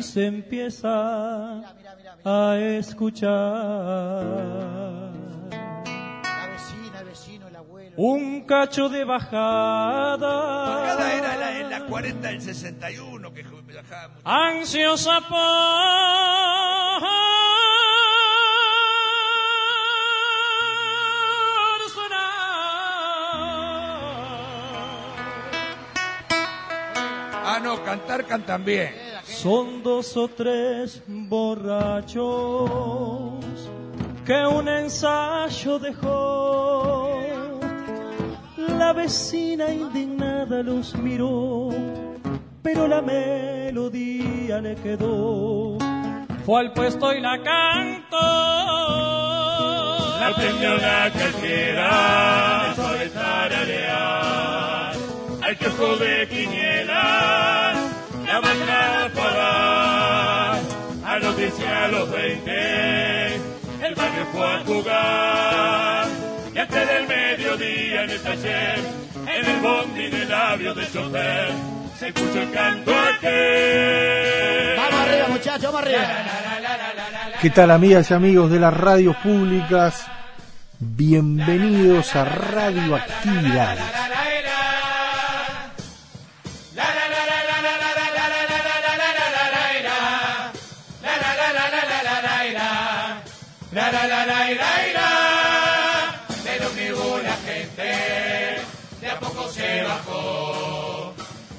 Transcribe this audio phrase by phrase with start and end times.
[0.00, 2.50] Y se empieza Mira, mira, mira, mira.
[2.50, 4.24] a escuchar
[6.22, 7.92] La vecina, el vecino, el abuelo.
[7.96, 14.20] un cacho de bajada bajada era la, en la 40 del 61 que bajaba mucho.
[14.24, 15.38] ansiosa por
[21.90, 22.30] sonar.
[27.44, 29.09] Ah, no, cantar cantan bien.
[29.30, 32.60] Son dos o tres borrachos
[34.26, 37.18] que un ensayo dejó.
[38.78, 41.70] La vecina indignada los miró,
[42.62, 45.78] pero la melodía le quedó.
[46.44, 48.16] Fue al puesto y la cantó.
[50.20, 51.06] La aprendió la
[52.72, 54.92] eso de tararear.
[55.42, 55.66] Al que
[56.04, 56.79] de quiniela,
[61.40, 63.36] A los 10 y a los 20,
[63.86, 66.06] el barrio fue a jugar.
[66.54, 68.78] Y antes del mediodía en el taller,
[69.26, 71.48] en el bondi de labios del chofer,
[71.98, 74.76] se escuchó el canto aquel.
[74.76, 76.00] Vamos arriba, muchachos, vamos arriba.
[77.40, 80.06] ¿Qué tal amigas y amigos de las radios públicas?
[80.78, 83.99] Bienvenidos a Radioactividades.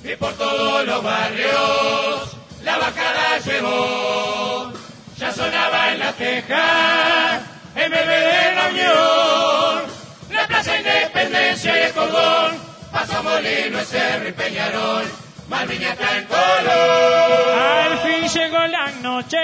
[0.03, 4.71] Y por todos los barrios la bajada llevó.
[5.17, 7.39] Ya sonaba en la teja
[7.75, 9.91] MB de la Unión,
[10.31, 12.57] la Plaza Independencia y el Cordón,
[12.91, 15.05] Paso Molino, Cerro y Peñarol,
[15.47, 17.59] Malviña está en color.
[17.59, 19.37] Al fin llegó la noche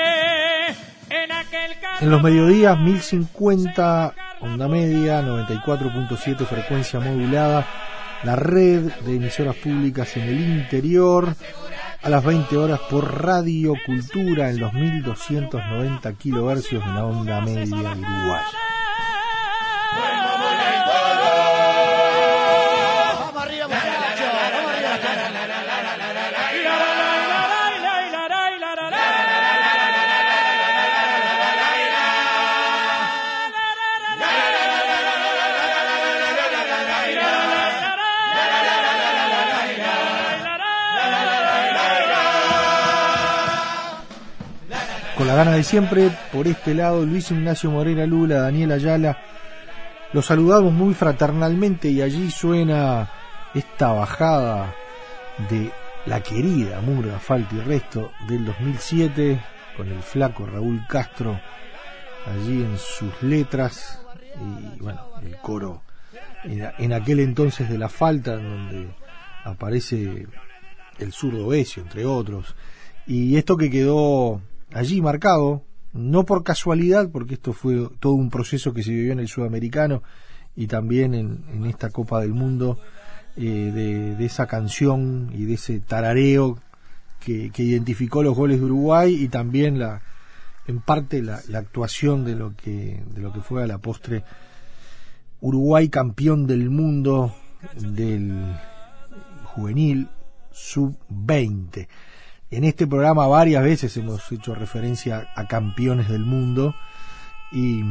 [1.09, 7.66] en aquel En los mediodías 1050, onda media, 94.7 frecuencia modulada,
[8.23, 11.35] la red de emisoras públicas en el interior,
[12.01, 17.75] a las 20 horas por Radio Cultura en los 1290 kilohercios en la onda media
[17.75, 18.66] uruguaya.
[45.38, 49.20] Gana de siempre, por este lado, Luis Ignacio Morera Lula, Daniel Ayala,
[50.12, 53.08] los saludamos muy fraternalmente y allí suena
[53.53, 54.74] esta bajada
[55.48, 55.72] de
[56.08, 59.40] la querida Murga, Falta y Resto del 2007
[59.78, 61.40] con el flaco Raúl Castro
[62.25, 64.04] allí en sus letras
[64.42, 65.83] y bueno, el coro
[66.45, 68.88] en, aquel entonces de la falta donde
[69.44, 70.25] aparece
[70.98, 72.56] el zurdo Besio, entre otros.
[73.06, 74.42] Y esto que quedó
[74.72, 79.19] allí marcado, no por casualidad, porque esto fue todo un proceso que se vivió en
[79.19, 80.04] el sudamericano
[80.56, 82.80] y también en, esta Copa del Mundo,
[83.36, 86.60] eh, de, esa canción y de ese tarareo
[87.19, 90.02] que, identificó los goles de Uruguay y también la
[90.68, 94.24] en parte la, la actuación de lo que de lo que fue a la postre
[95.40, 97.34] Uruguay campeón del mundo
[97.75, 98.34] del
[99.44, 100.10] juvenil
[100.52, 101.88] sub-20.
[102.49, 106.75] En este programa varias veces hemos hecho referencia a campeones del mundo
[107.51, 107.83] y,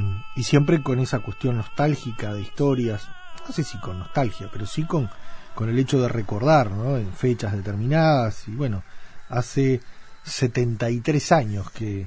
[0.43, 3.07] siempre con esa cuestión nostálgica de historias,
[3.47, 5.11] no sé si con nostalgia, pero sí con,
[5.55, 6.97] con el hecho de recordar, ¿no?
[6.97, 8.83] En fechas determinadas, y bueno,
[9.29, 9.83] hace
[10.25, 12.07] 73 años que,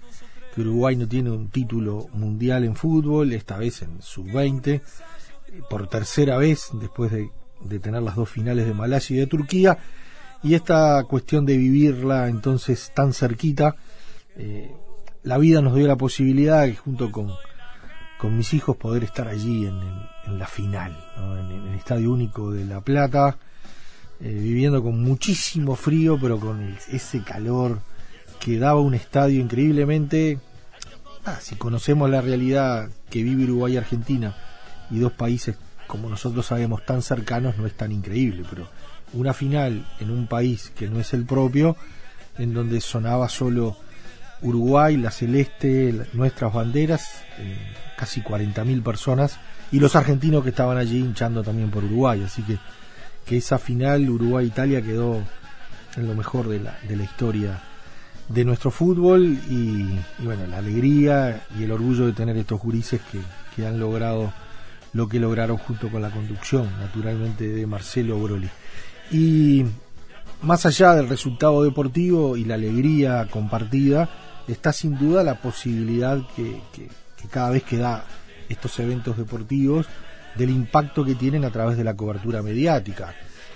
[0.54, 4.82] que Uruguay no tiene un título mundial en fútbol, esta vez en sub-20,
[5.70, 7.30] por tercera vez después de,
[7.62, 9.78] de tener las dos finales de Malasia y de Turquía,
[10.44, 13.76] y esta cuestión de vivirla entonces tan cerquita,
[14.38, 14.72] eh,
[15.24, 17.30] la vida nos dio la posibilidad de, junto con,
[18.20, 19.80] con mis hijos poder estar allí en,
[20.26, 21.38] en la final, ¿no?
[21.38, 23.38] en, en el Estadio Único de La Plata,
[24.22, 27.80] eh, viviendo con muchísimo frío, pero con el- ese calor
[28.40, 30.40] que daba un estadio increíblemente...
[31.26, 34.36] Ah, si conocemos la realidad que vive Uruguay y Argentina
[34.90, 38.68] y dos países como nosotros sabemos tan cercanos no es tan increíble, pero
[39.14, 41.76] una final en un país que no es el propio,
[42.38, 43.78] en donde sonaba solo
[44.42, 47.58] Uruguay, la celeste, nuestras banderas, eh,
[47.98, 49.40] casi 40.000 personas,
[49.72, 52.58] y los argentinos que estaban allí hinchando también por Uruguay, así que,
[53.26, 55.22] que esa final Uruguay-Italia quedó
[55.96, 57.62] en lo mejor de la, de la historia
[58.30, 63.20] de nuestro fútbol y, bueno, la alegría y el orgullo de tener estos jurises que,
[63.56, 64.32] que han logrado
[64.94, 68.50] lo que lograron junto con la conducción, naturalmente, de Marcelo Broli.
[69.12, 69.66] Y
[70.42, 74.10] más allá del resultado deportivo y la alegría compartida,
[74.48, 76.62] está sin duda la posibilidad que,
[77.30, 78.06] cada vez que da
[78.48, 79.88] estos eventos deportivos,
[80.36, 83.14] del impacto que tienen a través de la cobertura mediática.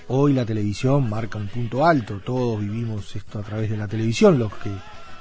[0.07, 4.37] Hoy la televisión marca un punto alto, todos vivimos esto a través de la televisión,
[4.37, 4.71] los que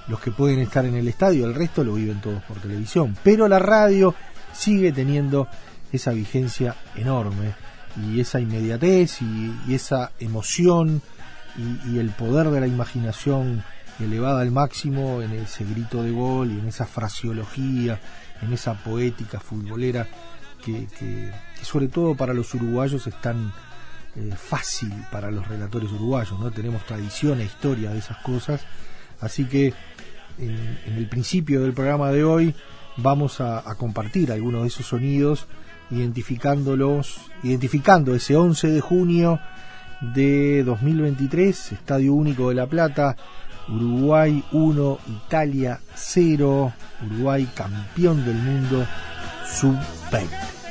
[0.09, 3.47] los que pueden estar en el estadio, el resto lo viven todos por televisión, pero
[3.47, 4.15] la radio
[4.53, 5.47] sigue teniendo
[5.93, 7.55] esa vigencia enorme
[7.97, 11.03] y esa inmediatez y, esa emoción
[11.87, 13.63] y, el poder de la imaginación
[14.01, 18.01] elevada al máximo en ese grito de gol y en esa fraseología,
[18.41, 20.09] en esa poética futbolera
[20.65, 21.31] que, que-
[21.63, 23.53] sobre todo para los uruguayos es tan
[24.17, 26.51] eh, fácil para los relatores uruguayos, ¿no?
[26.51, 28.63] Tenemos tradición e historia de esas cosas,
[29.21, 29.73] así que
[30.39, 32.55] en, el principio del programa de hoy
[32.97, 35.47] vamos a compartir algunos de esos sonidos
[35.93, 39.41] identificándolos, identificando ese 11 de junio
[40.01, 43.17] de 2023, Estadio Único de La Plata,
[43.69, 46.73] Uruguay 1, Italia 0,
[47.07, 48.87] Uruguay campeón del mundo
[49.47, 50.62] sub-20.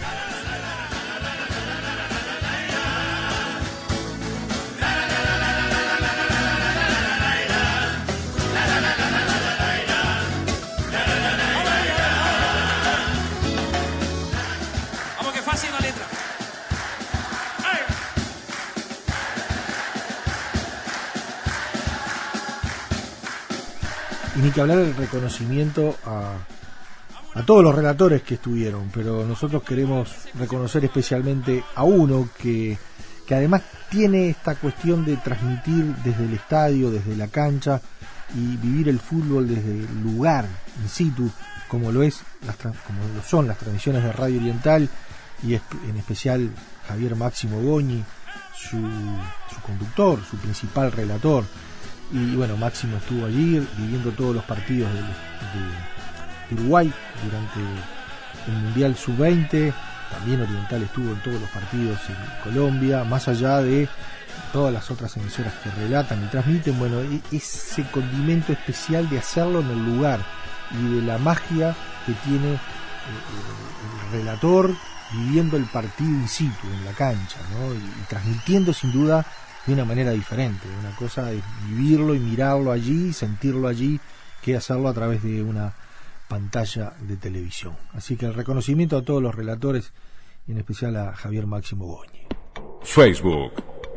[24.42, 26.38] Ni que hablar del reconocimiento a,
[27.34, 32.78] a todos los relatores que estuvieron, pero nosotros queremos reconocer especialmente a uno que,
[33.26, 37.82] que además tiene esta cuestión de transmitir desde el estadio, desde la cancha
[38.36, 40.46] y vivir el fútbol desde el lugar
[40.82, 41.30] in situ,
[41.68, 44.90] como lo es las, como lo son las transmisiones de Radio Oriental
[45.44, 46.50] y en especial
[46.88, 48.04] Javier Máximo Goñi,
[48.56, 51.44] su, su conductor, su principal relator.
[52.12, 56.92] Y bueno, Máximo estuvo allí viviendo todos los partidos de, Uruguay
[57.24, 57.60] durante
[58.48, 59.74] el Mundial Sub-20.
[60.12, 63.88] También Oriental estuvo en todos los partidos en Colombia, más allá de
[64.52, 66.78] todas las otras emisoras que relatan y transmiten.
[66.78, 70.20] Bueno, e- ese condimento especial de hacerlo en el lugar
[70.72, 71.74] y de la magia
[72.06, 72.58] que tiene eh,
[74.12, 74.76] el, el relator
[75.14, 77.74] viviendo el partido in situ, en la cancha, ¿no?
[77.74, 79.26] y transmitiendo sin duda
[79.66, 80.68] de una manera diferente.
[80.80, 84.00] Una cosa es vivirlo y mirarlo allí, sentirlo allí,
[84.42, 85.74] que hacerlo a través de una
[86.28, 87.76] pantalla de televisión.
[87.94, 89.94] Así que el reconocimiento a todos los relatores,
[90.48, 92.26] y en especial a Javier Máximo Goñi.
[92.82, 93.52] Facebook,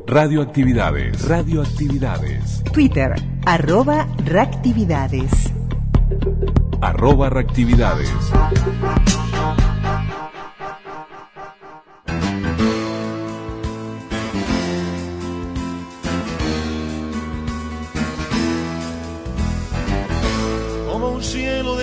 [0.06, 3.14] Radioactividades, Radioactividades, Twitter,
[3.46, 5.30] arroba reactividades.
[6.82, 8.10] arroba reactividades.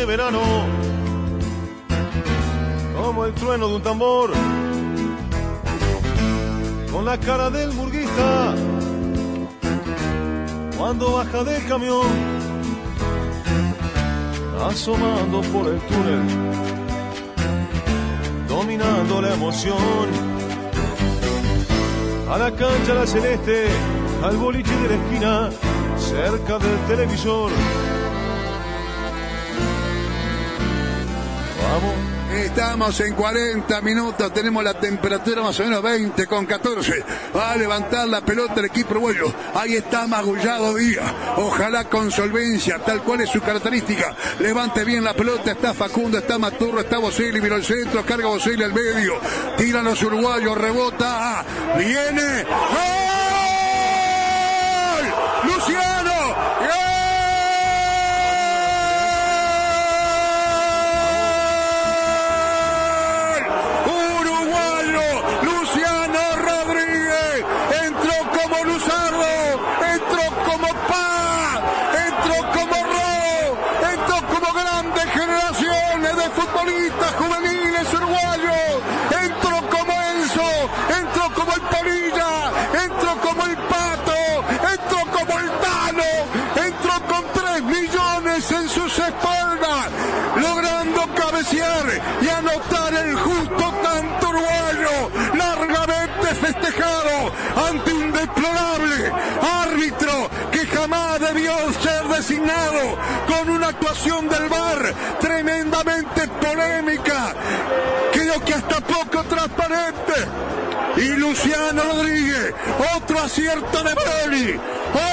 [0.02, 0.42] De verano,
[2.96, 4.32] como el trueno de un tambor,
[6.92, 8.56] con la cara del burguista,
[10.76, 12.08] cuando baja del camión,
[14.68, 16.24] asomando por el túnel,
[18.48, 20.08] dominando la emoción.
[22.28, 23.68] A la cancha la celeste,
[24.24, 25.50] al boliche de la esquina,
[25.96, 27.52] cerca del televisor.
[31.64, 32.12] Vamos.
[32.34, 37.04] Estamos en 40 minutos, tenemos la temperatura más o menos 20 con 14.
[37.36, 39.34] Va a levantar la pelota el equipo uruguayo.
[39.54, 41.14] Ahí está Magullado Díaz.
[41.36, 44.16] Ojalá con solvencia, tal cual es su característica.
[44.40, 48.64] Levante bien la pelota, está Facundo, está Maturro, está Boselli, mira el centro, carga Boselli
[48.64, 49.16] al medio.
[49.58, 51.44] Tiran los uruguayos, rebota.
[51.78, 52.44] Viene.
[52.44, 53.31] ¡Gol!
[76.62, 78.82] Futbolistas juveniles uruguayos,
[79.24, 82.52] entró como Enzo, entró como el Polilla,
[82.84, 84.20] entró como el Pato,
[84.74, 86.12] entró como el Tano,
[86.56, 89.90] entró con 3 millones en sus espaldas,
[90.36, 91.86] logrando cabecear
[92.22, 97.32] y anotar el justo tanto uruguayo, largamente festejado
[97.70, 99.12] ante un deplorable
[99.64, 100.01] árbitro
[101.34, 102.98] debió ser designado
[103.28, 107.34] con una actuación del VAR tremendamente polémica,
[108.12, 110.14] creo que hasta poco transparente.
[110.98, 112.54] Y Luciano Rodríguez,
[112.98, 114.60] otro acierto de Broly,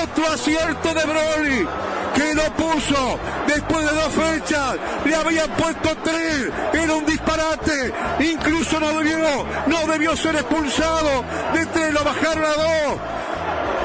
[0.02, 1.68] otro acierto de Broly,
[2.14, 8.80] que lo puso después de dos fechas, le habían puesto tres, era un disparate, incluso
[8.80, 13.17] no debió, no debió ser expulsado, de tres lo bajaron a dos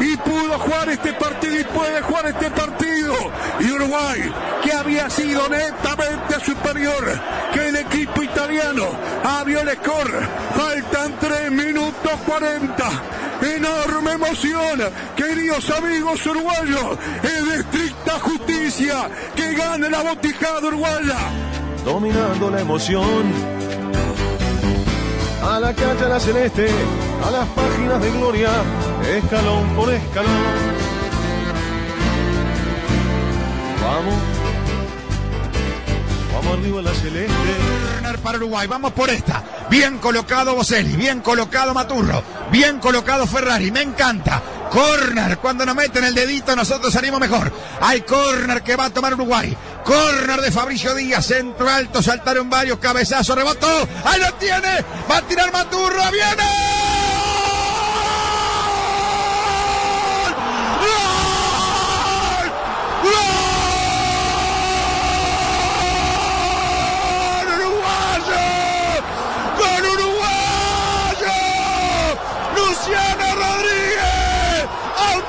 [0.04, 3.16] y pudo jugar este partido y puede jugar este partido.
[3.60, 4.32] Y Uruguay,
[4.62, 7.04] que había sido netamente superior
[7.54, 8.84] que el equipo italiano,
[9.24, 10.28] abrió el score.
[10.56, 12.90] Faltan 3 minutos 40.
[13.56, 14.82] Enorme emoción,
[15.16, 16.98] queridos amigos uruguayos.
[17.24, 21.18] Es de estricta justicia que gane la botijada uruguaya.
[21.86, 23.64] Dominando la emoción.
[25.44, 26.70] A la cancha la celeste,
[27.26, 28.50] a las páginas de gloria,
[29.06, 30.44] escalón por escalón.
[33.82, 34.16] Vamos.
[36.34, 37.84] Vamos arriba la celeste.
[38.24, 39.44] Para Uruguay, vamos por esta.
[39.70, 44.42] Bien colocado Boselli, bien colocado Maturro, bien colocado Ferrari, me encanta.
[44.72, 47.52] Corner, cuando nos meten el dedito nosotros salimos mejor.
[47.82, 49.54] Hay corner que va a tomar Uruguay.
[49.84, 53.68] Corner de Fabricio Díaz, centro alto, saltaron varios, cabezazo, rebotó.
[54.06, 56.93] Ahí lo tiene, va a tirar Maturro, viene.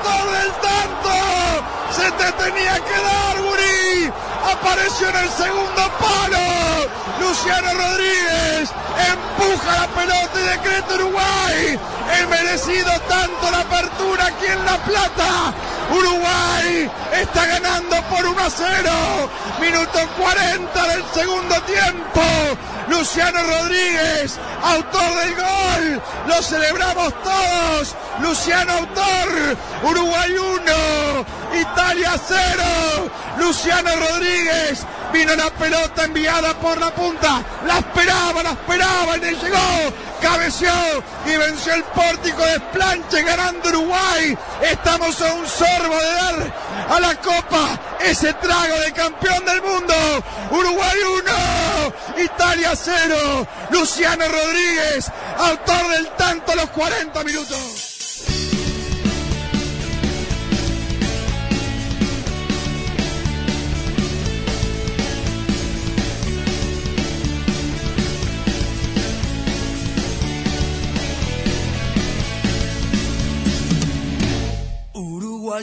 [0.05, 1.11] Autor del tanto.
[1.91, 4.11] Se te tenía que dar, Guri.
[4.51, 6.89] Apareció en el segundo palo.
[7.19, 8.69] Luciano Rodríguez
[9.11, 11.79] empuja la pelota y decreta Uruguay.
[12.19, 15.53] El merecido tanto la apertura aquí en La Plata.
[15.91, 19.29] Uruguay está ganando por 1 a 0.
[19.59, 22.21] Minuto 40 del segundo tiempo.
[22.89, 26.01] Luciano Rodríguez, autor del gol.
[26.27, 27.95] Lo celebramos todos.
[28.21, 29.57] Luciano autor.
[29.83, 31.25] Uruguay 1.
[31.59, 32.63] Italia 0.
[33.39, 34.85] Luciano Rodríguez.
[35.11, 37.41] Vino la pelota enviada por la punta.
[37.65, 39.93] La esperaba, la esperaba y le llegó.
[40.21, 40.71] Cabeció
[41.25, 44.37] y venció el pórtico de Planche ganando Uruguay.
[44.61, 46.53] Estamos a un sorbo de dar
[46.89, 49.93] a la copa ese trago de campeón del mundo.
[50.51, 50.99] Uruguay
[52.17, 53.47] 1, Italia 0.
[53.71, 57.94] Luciano Rodríguez, autor del tanto a los 40 minutos.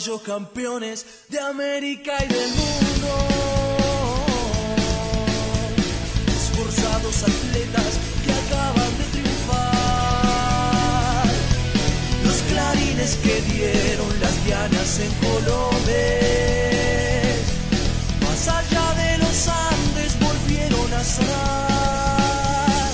[0.03, 3.09] Uruguayos campeones de América y del mundo.
[6.27, 9.63] Esforzados atletas que acaban de triunfar.
[12.25, 15.93] Los clarines que dieron las dianas en colores.
[18.23, 22.91] Más allá de los Andes volvieron a sonar.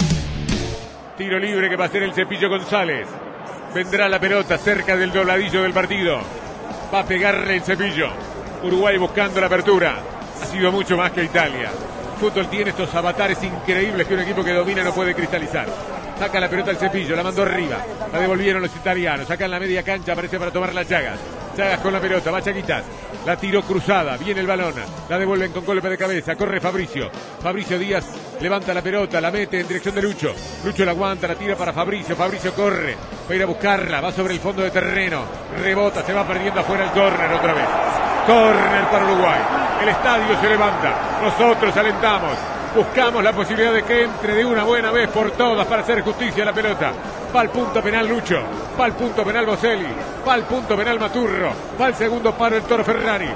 [1.17, 3.07] Tiro libre que va a ser el cepillo González.
[3.75, 6.48] Vendrá la pelota cerca del dobladillo del partido.
[6.93, 8.09] Va a pegarle el cepillo.
[8.63, 9.97] Uruguay buscando la apertura.
[10.43, 11.71] Ha sido mucho más que Italia.
[12.19, 15.67] Fútbol tiene estos avatares increíbles que un equipo que domina no puede cristalizar.
[16.19, 17.77] Saca la pelota el cepillo, la mandó arriba.
[18.13, 19.29] La devolvieron los italianos.
[19.29, 21.19] Saca en la media cancha, aparece para tomar las llagas.
[21.83, 22.85] Con la pelota, va Chaquitas.
[23.27, 24.75] La tiró cruzada, viene el balón.
[25.09, 26.37] La devuelven con golpe de cabeza.
[26.37, 27.11] Corre Fabricio.
[27.43, 28.05] Fabricio Díaz
[28.41, 30.33] levanta la pelota, la mete en dirección de Lucho.
[30.65, 32.15] Lucho la aguanta, la tira para Fabricio.
[32.15, 32.95] Fabricio corre.
[32.95, 34.01] Va a ir a buscarla.
[34.01, 35.25] Va sobre el fondo de terreno.
[35.61, 37.67] Rebota, se va perdiendo afuera el córner otra vez.
[38.25, 39.41] Córner para Uruguay.
[39.83, 41.19] El estadio se levanta.
[41.21, 42.39] Nosotros alentamos.
[42.75, 46.43] Buscamos la posibilidad de que entre de una buena vez por todas para hacer justicia
[46.43, 46.93] a la pelota.
[47.35, 48.41] Va al punto penal Lucho.
[48.79, 49.89] Va al punto penal Boselli.
[50.27, 51.51] Va al punto penal Maturro.
[51.81, 53.29] Va al segundo paro el Toro Ferrari.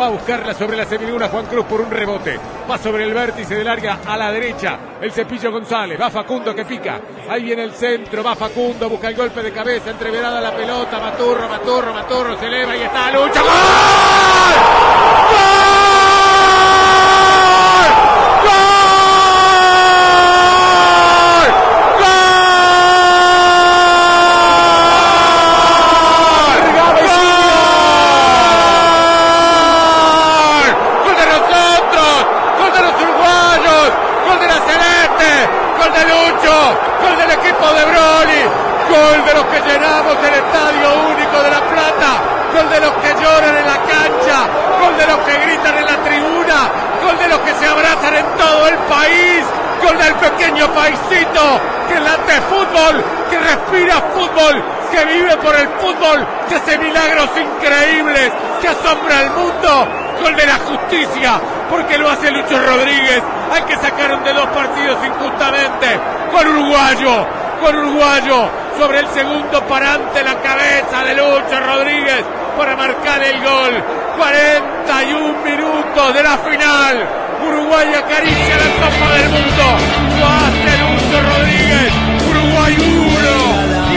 [0.00, 2.38] Va a buscarla sobre la semiluna Juan Cruz por un rebote.
[2.70, 4.78] Va sobre el vértice del área a la derecha.
[5.00, 6.00] El cepillo González.
[6.00, 7.00] Va Facundo que pica.
[7.28, 8.22] Ahí viene el centro.
[8.22, 8.88] Va Facundo.
[8.88, 9.90] Busca el golpe de cabeza.
[9.90, 10.98] Entreverada la pelota.
[10.98, 12.38] Maturro, Maturro, Maturro.
[12.38, 13.42] Se eleva y está Lucho.
[31.04, 32.26] ¡Gol de nosotros!
[32.58, 33.84] ¡Gol de los uruguayos!
[34.26, 35.30] ¡Gol de la Celeste!
[35.78, 36.54] ¡Gol de Lucho!
[37.00, 38.42] ¡Gol del equipo de Broly!
[38.92, 42.10] ¡Gol de los que llenamos el Estadio Único de La Plata!
[42.52, 44.38] ¡Gol de los que lloran en la cancha!
[44.80, 46.58] ¡Gol de los que gritan en la tribuna!
[47.04, 49.44] ¡Gol de los que se abrazan en todo el país!
[49.82, 51.44] ¡Gol del pequeño paisito
[51.88, 53.04] que late fútbol!
[53.30, 54.62] ¡Que respira fútbol!
[54.92, 56.26] ¡Que vive por el fútbol!
[56.48, 58.32] ¡Que hace milagros increíbles!
[58.60, 60.08] ¡Que asombra al mundo!
[60.20, 61.40] gol de la justicia,
[61.70, 66.00] porque lo hace Lucho Rodríguez, al que sacaron de dos partidos injustamente,
[66.32, 66.46] con
[67.76, 68.48] uruguayo,
[68.78, 72.24] sobre el segundo parante la cabeza de Lucho Rodríguez
[72.56, 73.84] para marcar el gol.
[74.18, 77.08] 41 minutos de la final.
[77.46, 79.66] Uruguay acaricia la Copa del Mundo.
[80.18, 81.92] Lo hace Lucho Rodríguez.
[82.30, 83.48] Uruguay 1.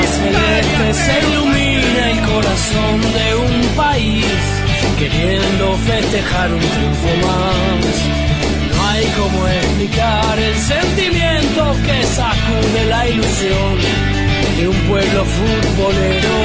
[0.06, 4.62] celeste se ilumina el corazón de un país
[5.00, 8.41] queriendo festejar un triunfo más.
[9.02, 13.78] Hay como explicar el sentimiento que sacude la ilusión
[14.58, 16.38] de un pueblo futbolero.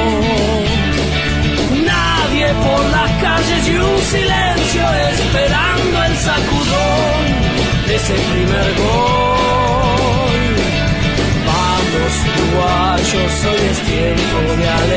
[1.85, 7.25] Nadie por las calles y un silencio esperando el sacudón
[7.89, 10.17] de ese primer gol.
[11.45, 14.96] Vamos uruguayos, hoy es tiempo de alegrar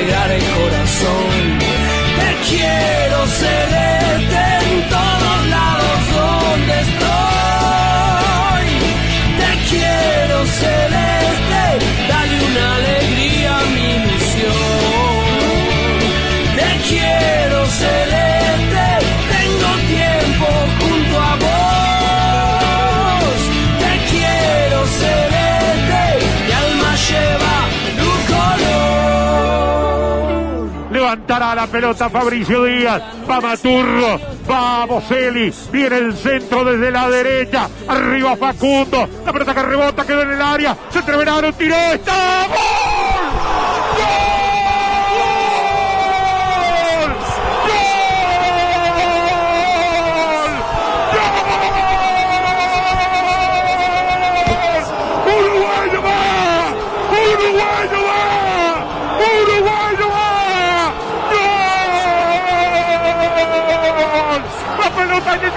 [31.60, 33.02] la pelota Fabricio Díaz.
[33.30, 34.18] Va Maturro.
[34.50, 35.54] Va Boselli.
[35.72, 37.70] Viene el centro desde la derecha.
[37.86, 39.10] Arriba Facundo.
[39.26, 40.78] La pelota que rebota quedó en el área.
[40.90, 41.76] Se atreverán, tiró.
[41.76, 42.48] ¡Está!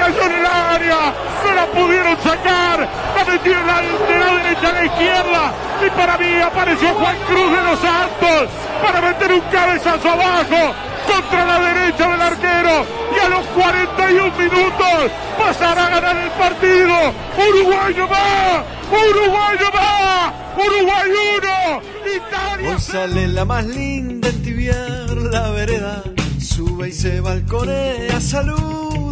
[0.02, 3.66] Cayó en el área, no la pudieron sacar, la metieron
[4.08, 5.52] de la derecha a la izquierda.
[5.86, 8.48] Y para mí apareció Juan Cruz de los Santos
[8.82, 10.74] para meter un cabezazo abajo
[11.06, 12.86] contra la derecha del arquero.
[13.14, 16.94] Y a los 41 minutos pasará a ganar el partido.
[17.48, 21.82] Uruguayo va, Uruguayo va, Uruguay 1,
[22.16, 26.02] Italia Hoy sale la más linda en tibiar la vereda.
[26.40, 28.20] Sube y se balconea,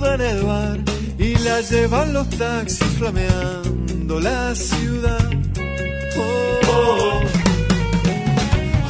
[0.01, 0.79] saluda en el bar
[1.19, 5.31] y la llevan los taxis flameando la ciudad.
[6.17, 7.21] Oh.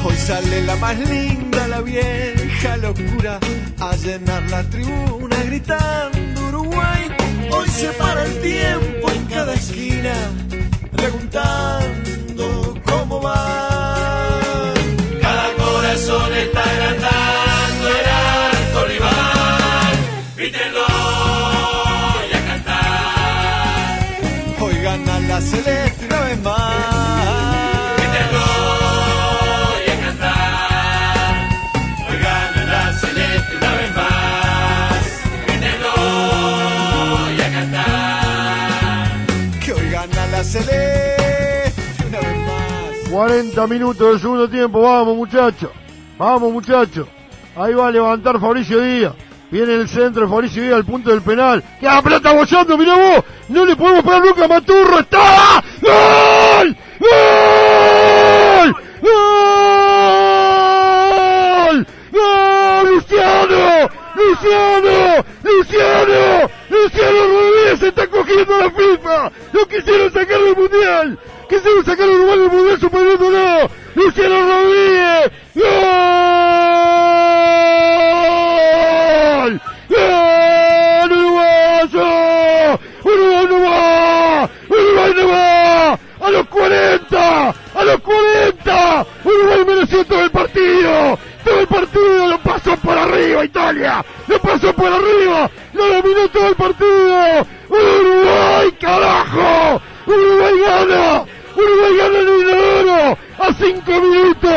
[0.03, 3.39] Hoy sale la más linda, la vieja locura,
[3.79, 7.09] a llenar la tribuna gritando Uruguay.
[7.51, 10.13] Hoy se para el tiempo en cada esquina,
[10.91, 13.70] preguntando cómo va.
[25.31, 27.95] La celeste una vez más.
[27.97, 28.47] Grítenlo
[29.85, 31.49] y a cantar.
[32.09, 35.21] Hoy gana la celeste una vez más.
[35.47, 35.95] Grítenlo
[37.37, 39.07] y a cantar.
[39.63, 43.09] Que hoy gana la celeste una vez más.
[43.09, 45.71] 40 minutos del segundo tiempo, vamos muchachos,
[46.17, 47.07] vamos muchachos.
[47.55, 49.13] Ahí va a levantar Fabricio Díaz.
[49.49, 51.63] Viene el centro de Fabricio Díaz al punto del penal.
[51.79, 52.77] ¡Queda la pelota bollando!
[52.77, 53.23] ¡Mirá vos!
[53.51, 54.99] ¡No le podemos pegar nunca a Maturro!
[54.99, 55.61] ¡Está!
[55.81, 56.77] ¡Gol!
[56.99, 58.75] ¡Gol!
[59.01, 59.11] ¡Gol!
[62.13, 62.87] ¡Gol!
[62.87, 63.89] ¡Luciano!
[64.15, 65.25] ¡Luciano!
[65.43, 66.49] ¡Luciano!
[66.69, 69.31] ¡Luciano Rodríguez se está cogiendo la FIFA!
[69.51, 71.19] ¡Lo quisieron sacar del mundial!
[71.49, 72.79] ¡Quisieron sacar a Uruguay del mundial
[73.19, 73.69] no!
[74.01, 75.31] ¡Luciano Rodríguez!
[75.55, 76.40] ¡Gol!
[90.01, 91.19] ¡Uruguay mereció todo el partido!
[91.43, 96.47] todo el partido lo pasó por arriba Italia, lo pasó por arriba, lo dominó todo
[96.49, 97.47] el partido.
[97.69, 104.50] Uruguay, carajo, Uruguay gana, Uruguay gana el dinero a cinco minutos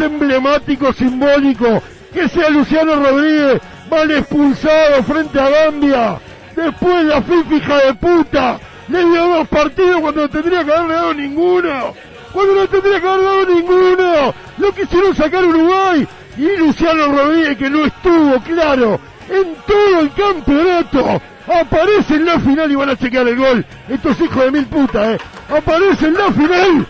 [0.00, 1.82] emblemático, simbólico
[2.14, 6.20] que sea Luciano Rodríguez mal expulsado frente a Gambia.
[6.54, 11.14] Después la FIFA de puta le dio dos partidos cuando no tendría que haberle dado
[11.14, 11.94] ninguno.
[12.32, 14.34] Cuando no tendría que haber dado ninguno.
[14.58, 16.06] Lo quisieron sacar Uruguay.
[16.36, 21.22] Y Luciano Rodríguez que no estuvo, claro, en todo el campeonato.
[21.46, 23.66] Aparece en la final y van a chequear el gol.
[23.88, 25.18] Estos hijos de mil putas, eh.
[25.48, 26.86] Aparece en la final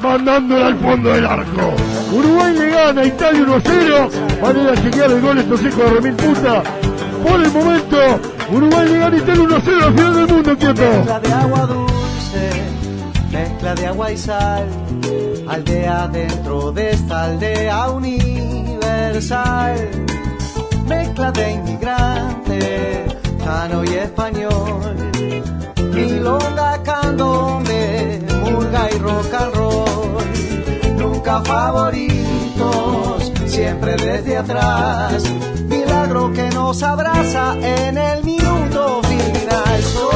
[0.00, 1.74] mandándola al fondo del arco.
[2.12, 4.08] Uruguay le gana a Italia 1 0.
[4.42, 6.62] Van a ir a chequear el gol estos hijos de remil puta.
[7.22, 7.96] Por el momento,
[8.52, 10.82] Uruguay le gana a Italia 1 0 al final del mundo, quieto.
[10.82, 12.50] Mezcla de agua dulce,
[13.30, 14.68] mezcla de agua y sal.
[15.48, 19.76] Aldea dentro de esta aldea universal.
[20.86, 23.06] Mezcla de inmigrante,
[23.44, 24.96] cano y español.
[25.96, 30.98] Milonga, candombe, murga y rock and roll.
[30.98, 35.24] Nunca favoritos, siempre desde atrás.
[35.66, 40.15] Milagro que nos abraza en el minuto final.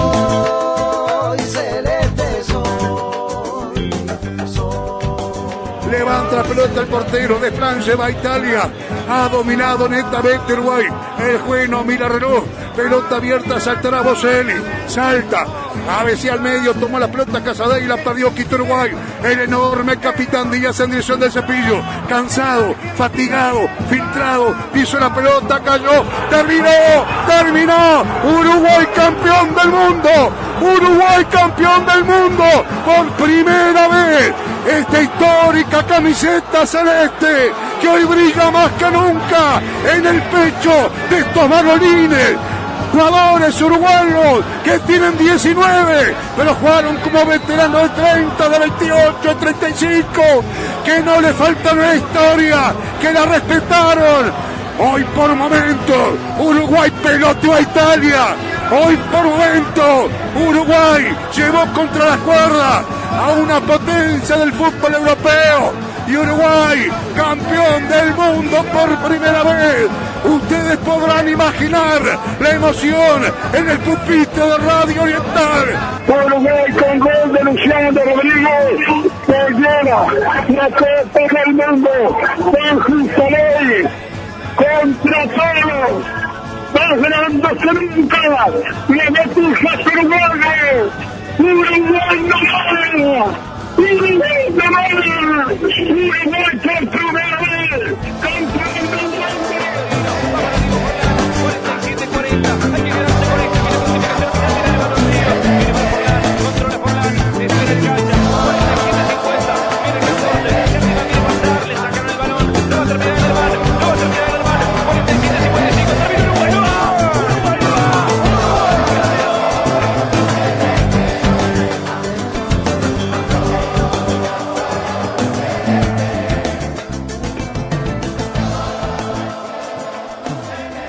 [6.11, 8.69] La pelota el portero de Francia, va a Italia.
[9.09, 10.85] Ha dominado netamente Uruguay.
[11.21, 12.43] El juez no mira reloj.
[12.75, 14.55] Pelota abierta, saltará Boselli.
[14.89, 15.47] Salta.
[15.89, 18.91] A ver si al medio tomó la pelota Casadei y la perdió Quito Uruguay.
[19.23, 21.81] El enorme capitán Díaz en dirección del cepillo.
[22.09, 24.53] Cansado, fatigado, filtrado.
[24.73, 26.05] Piso la pelota, cayó.
[26.29, 26.69] Terminó,
[27.29, 28.03] terminó.
[28.25, 30.11] Uruguay campeón del mundo.
[30.61, 32.45] Uruguay campeón del mundo.
[32.85, 34.35] Por primera vez.
[34.79, 39.61] Esta histórica camiseta celeste que hoy brilla más que nunca
[39.93, 42.37] en el pecho de estos marolines
[42.93, 50.23] jugadores uruguayos que tienen 19, pero jugaron como veteranos de 30, de 28, de 35,
[50.85, 54.33] que no le falta una historia, que la respetaron.
[54.79, 58.37] Hoy por momento, Uruguay peloteó a Italia.
[58.73, 60.09] Hoy por momento,
[60.49, 62.85] Uruguay llevó contra la cuerda
[63.19, 65.73] a una potencia del fútbol europeo.
[66.07, 69.89] Y Uruguay, campeón del mundo por primera vez.
[70.25, 72.01] Ustedes podrán imaginar
[72.39, 75.67] la emoción en el pupitre de Radio Oriental.
[76.07, 80.07] Uruguay con gol de Luciano Rodríguez que lleva
[80.49, 81.91] la Copa del Mundo
[82.87, 83.89] con ley
[84.57, 86.30] contra todos
[86.75, 90.85] más grandes que nunca la batuja uruguaya
[91.39, 93.25] Uruguay no gana
[93.79, 97.60] Uruguay no gana Uruguay por primera vez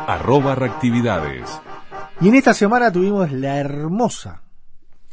[0.06, 1.48] Arroba reactividades.
[2.20, 4.42] Y en esta semana tuvimos la hermosa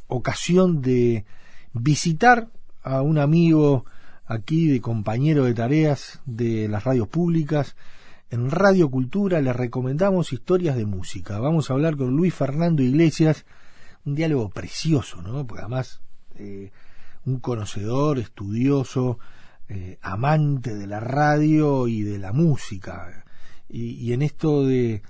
[0.07, 1.23] ocasión de
[1.71, 2.49] visitar
[2.83, 3.85] a un amigo
[4.25, 7.77] aquí de compañero de tareas de las radios públicas,
[8.29, 11.39] en Radio Cultura les recomendamos historias de música.
[11.39, 13.45] Vamos a hablar con Luis Fernando Iglesias,
[14.05, 15.45] un diálogo precioso, ¿no?
[15.47, 16.01] Porque además
[16.35, 16.71] eh,
[17.25, 19.19] un conocedor, estudioso,
[19.69, 23.25] eh, amante de la radio y de la música.
[23.69, 25.01] Y, en esto de,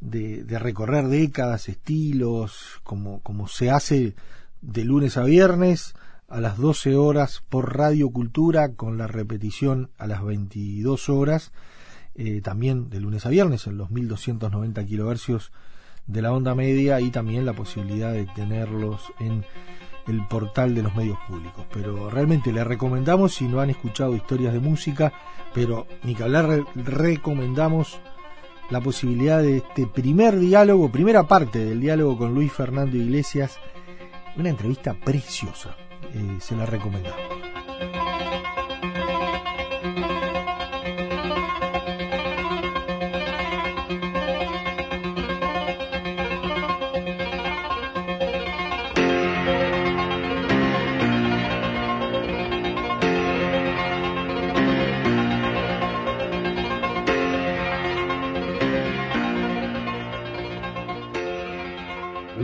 [0.00, 4.14] de, de, recorrer décadas, estilos, como, como se hace
[4.60, 5.94] de lunes a viernes
[6.28, 11.52] a las 12 horas por Radio Cultura, con la repetición a las 22 horas,
[12.18, 15.52] eh, también de lunes a viernes en los 1290 kilohercios
[16.06, 19.44] de la onda media y también la posibilidad de tenerlos en
[20.06, 21.66] el portal de los medios públicos.
[21.72, 25.12] Pero realmente les recomendamos, si no han escuchado historias de música,
[25.52, 27.98] pero ni que hablar, recomendamos
[28.70, 33.58] la posibilidad de este primer diálogo, primera parte del diálogo con Luis Fernando Iglesias,
[34.36, 35.76] una entrevista preciosa,
[36.12, 37.55] eh, se la recomendamos.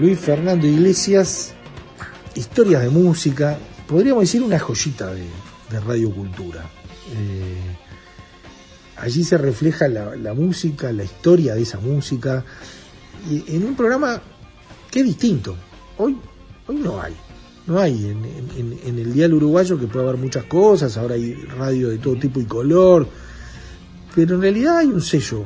[0.02, 1.52] Luis Fernando Iglesias,
[2.34, 5.22] historias de música, podríamos decir una joyita de,
[5.70, 6.68] de Radio Cultura.
[7.14, 7.76] Eh,
[8.96, 12.44] allí se refleja la, música, la historia de esa música,
[13.30, 14.20] y en un programa
[14.90, 15.54] que es distinto.
[15.98, 16.16] Hoy,
[16.66, 17.14] hoy no hay.
[17.68, 18.24] No hay en,
[18.58, 22.16] en, en el dial uruguayo que puede haber muchas cosas, ahora hay radio de todo
[22.16, 23.06] tipo y color,
[24.16, 25.44] pero en realidad hay un sello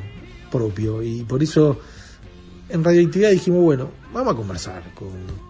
[0.50, 1.78] propio y por eso
[2.68, 5.46] en Radioactividad dijimos, bueno, vamos a conversar con,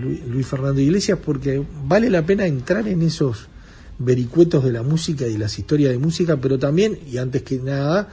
[0.00, 3.48] Luis, Fernando Iglesias porque vale la pena entrar en esos
[3.98, 8.08] vericuetos de la música y las historias de música, pero también, y antes que nada,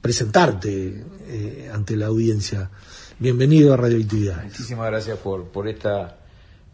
[0.00, 2.70] presentarte eh, ante la audiencia.
[3.18, 4.44] Bienvenido a Radioactividad.
[4.44, 6.18] Muchísimas gracias por, por esta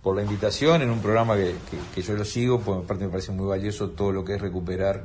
[0.03, 1.55] por la invitación en un programa que,
[1.95, 5.05] que, yo lo sigo, porque aparte me parece muy valioso todo lo que es recuperar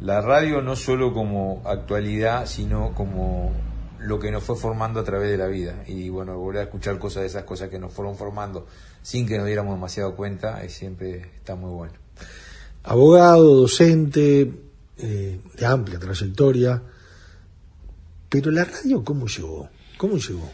[0.00, 3.52] la radio no solo como actualidad, sino como
[4.02, 5.84] lo que nos fue formando a través de la vida.
[5.86, 8.66] Y bueno, volver a escuchar cosas de esas cosas que nos fueron formando
[9.02, 11.94] sin que nos diéramos demasiado cuenta, es siempre está muy bueno.
[12.84, 14.52] Abogado, docente,
[14.98, 16.82] eh, de amplia trayectoria,
[18.28, 19.68] pero la radio, ¿cómo llegó?
[19.98, 20.50] ¿Cómo llegó?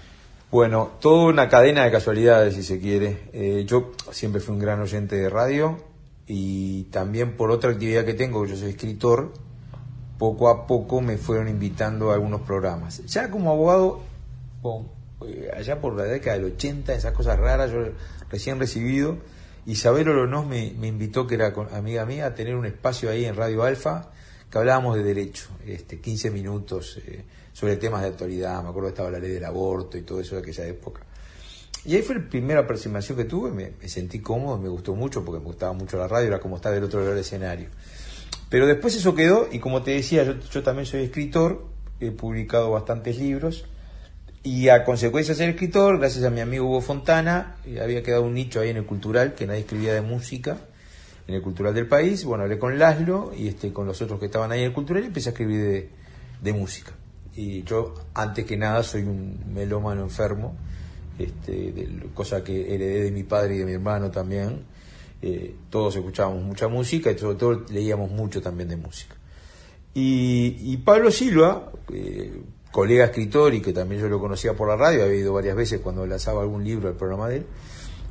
[0.51, 3.29] Bueno, toda una cadena de casualidades, si se quiere.
[3.33, 5.79] Eh, yo siempre fui un gran oyente de radio
[6.27, 9.33] y también por otra actividad que tengo, yo soy escritor,
[10.19, 13.05] poco a poco me fueron invitando a algunos programas.
[13.07, 14.01] Ya como abogado,
[14.61, 14.89] bon,
[15.55, 17.79] allá por la década del 80, esas cosas raras, yo
[18.31, 19.19] recién recibido,
[19.67, 23.37] Isabel Olonos me, me invitó, que era amiga mía, a tener un espacio ahí en
[23.37, 24.11] Radio Alfa,
[24.51, 28.95] que hablábamos de derecho, este, 15 minutos eh, sobre temas de actualidad, me acuerdo que
[28.95, 31.03] estaba la ley del aborto y todo eso de aquella época.
[31.85, 35.25] Y ahí fue la primera aproximación que tuve, me, me sentí cómodo, me gustó mucho,
[35.25, 37.69] porque me gustaba mucho la radio, era como estar del otro lado del escenario.
[38.49, 41.67] Pero después eso quedó y como te decía, yo, yo también soy escritor,
[42.01, 43.65] he publicado bastantes libros
[44.43, 48.23] y a consecuencia de ser escritor, gracias a mi amigo Hugo Fontana, eh, había quedado
[48.23, 50.57] un nicho ahí en el cultural, que nadie escribía de música,
[51.27, 52.25] en el cultural del país.
[52.25, 55.03] Bueno, hablé con Laszlo y este, con los otros que estaban ahí en el cultural
[55.03, 55.91] y empecé a escribir de,
[56.41, 56.93] de música.
[57.35, 60.57] Y yo, antes que nada, soy un melómano enfermo,
[61.19, 64.63] este, de, cosa que heredé de mi padre y de mi hermano también
[65.21, 69.17] eh, todos escuchábamos mucha música y sobre todo leíamos mucho también de música.
[69.95, 74.77] Y, y Pablo Silva, eh, colega escritor y que también yo lo conocía por la
[74.77, 77.47] radio, había ido varias veces cuando lanzaba algún libro al programa de él,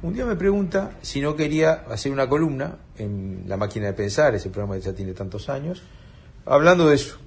[0.02, 4.36] un día me pregunta si no quería hacer una columna en La máquina de pensar,
[4.36, 5.82] ese programa que ya tiene tantos años,
[6.46, 7.17] hablando de eso.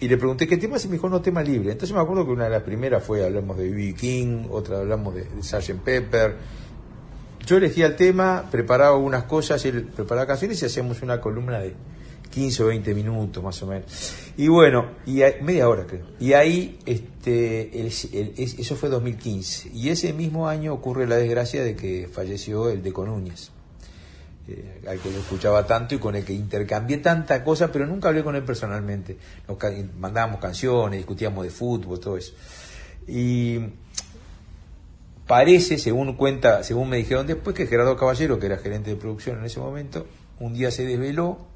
[0.00, 1.72] Y le pregunté qué temas y me dijo no tema libre.
[1.72, 3.94] Entonces me acuerdo que una de las primeras fue hablamos de B.B.
[3.94, 5.80] King, otra hablamos de, de Sgt.
[5.82, 6.36] Pepper,
[7.46, 11.74] yo elegía el tema, preparaba unas cosas, él preparaba canciones y hacíamos una columna de
[12.34, 13.86] 15 o 20 minutos más o menos.
[14.36, 16.04] Y bueno, y hay, media hora creo.
[16.18, 19.70] Y ahí, este, eso fue 2015.
[19.72, 23.50] Y ese mismo año ocurre la desgracia de que falleció el de Conúñez,
[24.48, 28.08] eh, al que lo escuchaba tanto y con el que intercambié tanta cosa, pero nunca
[28.08, 29.16] hablé con él personalmente.
[29.98, 32.32] Mandábamos canciones, discutíamos de fútbol, todo eso.
[33.06, 33.60] Y
[35.26, 39.38] parece, según cuenta, según me dijeron después, que Gerardo Caballero, que era gerente de producción
[39.38, 40.06] en ese momento,
[40.40, 41.46] un día se desveló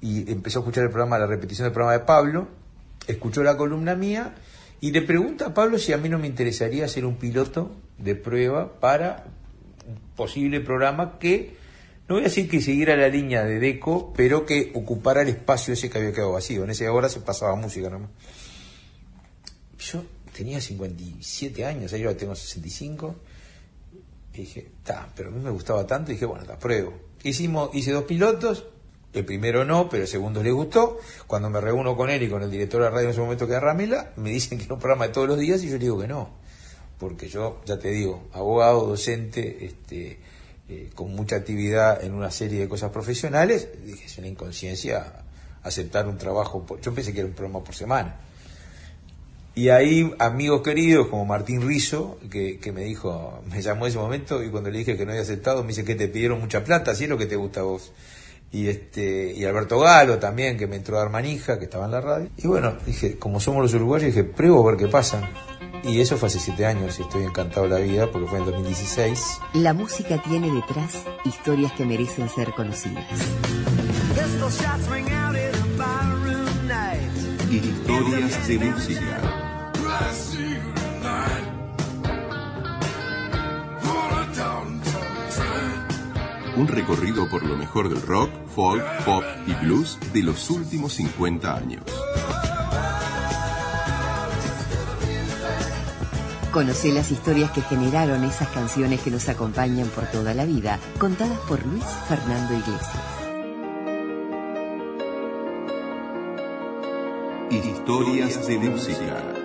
[0.00, 2.48] y empezó a escuchar el programa, la repetición del programa de Pablo,
[3.06, 4.34] escuchó la columna mía
[4.80, 8.14] y le pregunta a Pablo si a mí no me interesaría hacer un piloto de
[8.14, 9.24] prueba para
[9.86, 11.56] un posible programa que
[12.08, 15.74] no voy a decir que siguiera la línea de Deco, pero que ocupara el espacio
[15.74, 16.62] ese que había quedado vacío.
[16.62, 18.10] En esa hora se pasaba música nomás.
[19.78, 20.04] Yo
[20.36, 23.14] tenía 57 años, yo tengo 65.
[24.34, 26.92] Y dije, está, pero a mí me gustaba tanto, y dije, bueno, la pruebo.
[27.22, 28.66] Hicimos, hice dos pilotos,
[29.14, 30.98] el primero no, pero el segundo le gustó.
[31.26, 33.52] Cuando me reúno con él y con el director de radio en ese momento que
[33.52, 35.78] era Ramela, me dicen que es un programa de todos los días y yo le
[35.78, 36.28] digo que no.
[36.98, 40.18] Porque yo, ya te digo, abogado, docente, este,
[40.68, 45.24] eh, con mucha actividad en una serie de cosas profesionales, dije, es una inconsciencia
[45.62, 46.64] aceptar un trabajo.
[46.66, 46.80] Por...
[46.82, 48.20] Yo pensé que era un programa por semana.
[49.56, 53.98] Y ahí amigos queridos como Martín Rizo, que, que, me dijo, me llamó en ese
[53.98, 56.62] momento y cuando le dije que no había aceptado, me dice que te pidieron mucha
[56.62, 57.90] plata, así es lo que te gusta a vos.
[58.52, 61.90] Y este, y Alberto Galo también, que me entró a dar manija, que estaba en
[61.90, 62.28] la radio.
[62.36, 65.26] Y bueno, dije, como somos los uruguayos, dije, pruebo a ver qué pasa.
[65.82, 68.44] Y eso fue hace siete años y estoy encantado de la vida porque fue en
[68.44, 69.38] 2016.
[69.54, 73.06] La música tiene detrás historias que merecen ser conocidas.
[77.50, 79.45] Historias de música.
[86.56, 91.54] Un recorrido por lo mejor del rock, folk, pop y blues de los últimos 50
[91.54, 91.82] años.
[96.50, 101.38] Conoce las historias que generaron esas canciones que nos acompañan por toda la vida, contadas
[101.40, 103.04] por Luis Fernando Iglesias.
[107.50, 109.35] Historias de música.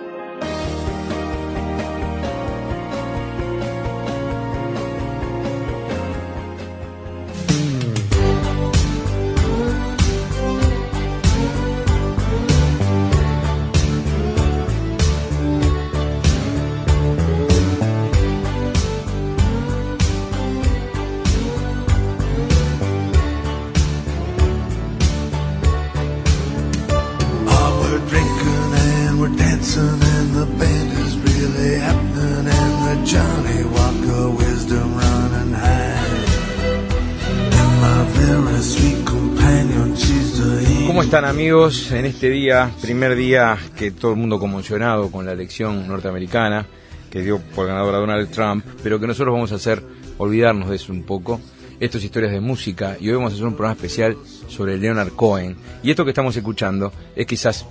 [41.24, 41.92] Amigos?
[41.92, 46.66] En este día, primer día que todo el mundo conmocionado con la elección norteamericana
[47.10, 49.82] que dio por ganador a Donald Trump, pero que nosotros vamos a hacer
[50.18, 51.40] olvidarnos de eso un poco.
[51.78, 54.16] Esto es historias de música y hoy vamos a hacer un programa especial
[54.48, 55.56] sobre Leonard Cohen.
[55.82, 57.66] Y esto que estamos escuchando es quizás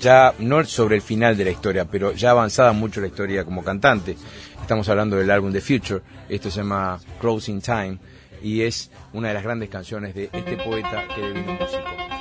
[0.00, 3.64] ya no sobre el final de la historia, pero ya avanzada mucho la historia como
[3.64, 4.16] cantante.
[4.60, 7.98] Estamos hablando del álbum The Future, esto se llama Closing Time
[8.42, 12.11] y es una de las grandes canciones de este poeta que devino músico.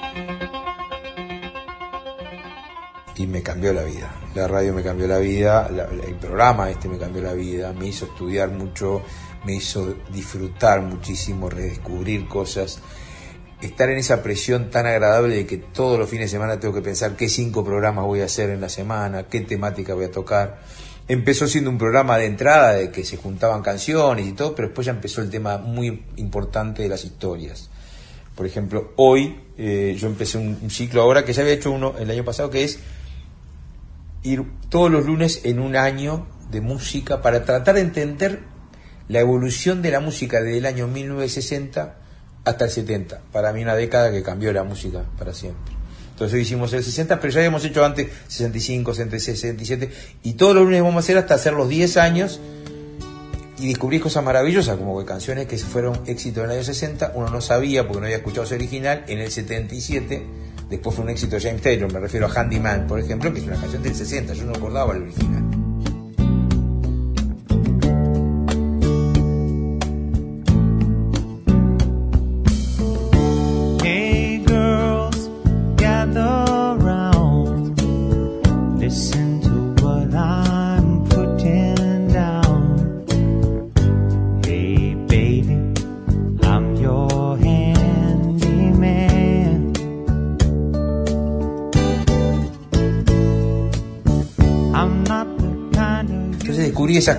[3.17, 4.13] Y me cambió la vida.
[4.36, 5.69] La radio me cambió la vida,
[6.08, 9.02] el programa este me cambió la vida, me hizo estudiar mucho,
[9.45, 12.80] me hizo disfrutar muchísimo, redescubrir cosas,
[13.62, 16.82] estar en esa presión tan agradable de que todos los fines de semana tengo que
[16.82, 20.62] pensar qué cinco programas voy a hacer en la semana, qué temática voy a tocar.
[21.08, 24.86] Empezó siendo un programa de entrada de que se juntaban canciones y todo, pero después
[24.86, 27.69] ya empezó el tema muy importante de las historias.
[28.36, 32.10] Por ejemplo, hoy eh, yo empecé un ciclo ahora que ya había hecho uno el
[32.10, 32.80] año pasado que es
[34.23, 38.39] ir todos los lunes en un año de música para tratar de entender
[39.07, 41.95] la evolución de la música desde el año 1960
[42.45, 43.21] hasta el 70.
[43.31, 45.73] Para mí una década que cambió la música para siempre.
[46.12, 49.91] Entonces hoy hicimos el 60, pero ya habíamos hecho antes 65, 66, 67,
[50.23, 52.39] y todos los lunes vamos a hacer hasta hacer los 10 años
[53.57, 57.29] y descubrir cosas maravillosas, como que canciones que fueron éxito en el año 60, uno
[57.29, 60.23] no sabía porque no había escuchado su original, en el 77
[60.71, 63.57] Después fue un éxito James Taylor, me refiero a Handyman, por ejemplo, que es una
[63.57, 65.61] canción del 60, yo no recordaba el original.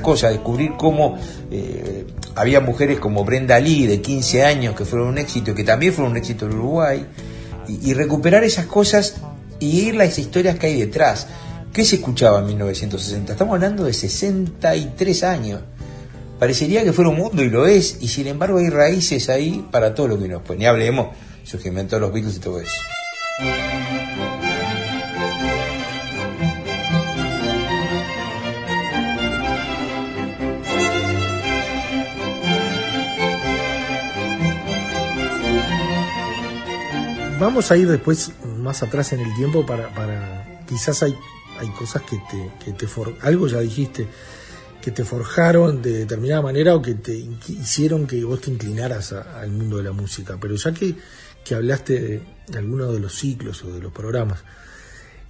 [0.02, 1.18] Cosas, descubrir cómo
[1.50, 5.92] eh, había mujeres como Brenda Lee de 15 años que fueron un éxito que también
[5.92, 7.06] fueron un éxito en Uruguay,
[7.68, 9.16] y, recuperar esas cosas
[9.60, 11.26] y ir esas historias que hay detrás.
[11.72, 13.32] ¿Qué se escuchaba en 1960?
[13.32, 15.60] Estamos hablando de 63 años.
[16.38, 19.94] Parecería que fuera un mundo y lo es, y sin embargo hay raíces ahí para
[19.94, 21.08] todo lo que nos pues Ni hablemos,
[21.44, 24.01] surgimiento de los Beatles y todo eso.
[37.42, 41.14] Vamos a ir después más atrás en el tiempo para, para quizás hay,
[41.58, 42.86] hay cosas que te, que te
[43.20, 44.06] algo ya dijiste,
[44.80, 47.14] que te forjaron de determinada manera o que te
[47.48, 50.38] hicieron que vos te inclinaras al mundo de la música.
[50.40, 50.94] Pero ya que,
[51.44, 54.44] que hablaste de, de alguno de los ciclos o de los programas,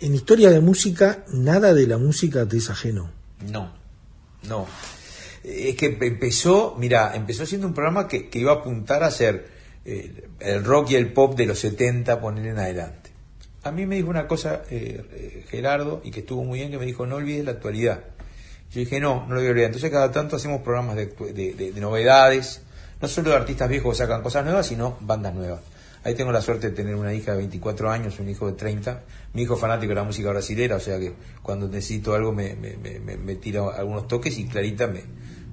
[0.00, 3.10] en historia de música, nada de la música te es ajeno.
[3.50, 3.72] No,
[4.48, 4.66] no.
[5.42, 9.61] Es que empezó, mira, empezó siendo un programa que, que iba a apuntar a ser
[9.84, 13.10] eh, el rock y el pop de los 70, poner en adelante.
[13.64, 16.78] A mí me dijo una cosa eh, eh, Gerardo, y que estuvo muy bien, que
[16.78, 18.00] me dijo, no olvides la actualidad.
[18.72, 19.66] Yo dije, no, no lo voy a olvidar.
[19.66, 22.62] Entonces cada tanto hacemos programas de, de- de- de novedades,
[23.00, 25.60] no solo de artistas viejos que sacan cosas nuevas, sino bandas nuevas.
[26.04, 29.02] Ahí tengo la suerte de tener una hija de 24 años, un hijo de 30.
[29.34, 31.12] Mi hijo fanático de la música brasilera, o sea que
[31.42, 32.76] cuando necesito algo me, me-
[33.16, 35.02] me tira algunos toques y Clarita me,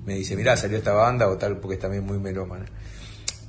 [0.06, 2.66] me dice, mirá, salió esta banda o tal, porque es también muy melómana.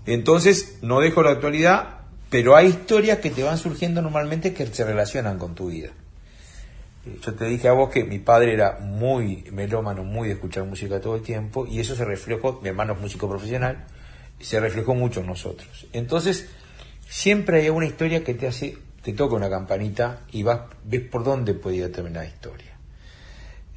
[0.06, 4.84] Entonces, no dejo la actualidad, pero hay historias que te van surgiendo normalmente que se
[4.84, 5.90] relacionan con tu vida.
[7.06, 10.64] Eh, Yo te dije a vos que mi padre era muy melómano, muy de escuchar
[10.64, 13.86] música todo el tiempo, y eso se reflejó, mi hermano es músico profesional,
[14.40, 15.86] se reflejó mucho en nosotros.
[15.92, 16.48] Entonces,
[17.08, 21.24] siempre hay una historia que te hace, te toca una campanita y vas, ves por
[21.24, 22.69] dónde puede ir determinada historia.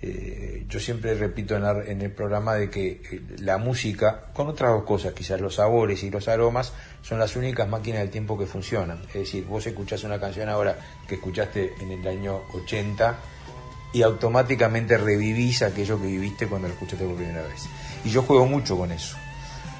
[0.05, 4.47] Eh, yo siempre repito en, la- en el programa de que eh, la música, con
[4.47, 8.37] otras dos cosas, quizás los sabores y los aromas, son las únicas máquinas del tiempo
[8.37, 9.01] que funcionan.
[9.07, 10.77] Es decir, vos escuchás una canción ahora
[11.07, 13.15] que escuchaste en el año 80
[13.93, 17.63] y automáticamente revivís aquello que viviste cuando lo escuchaste por primera vez.
[18.03, 19.15] Y yo juego mucho con eso.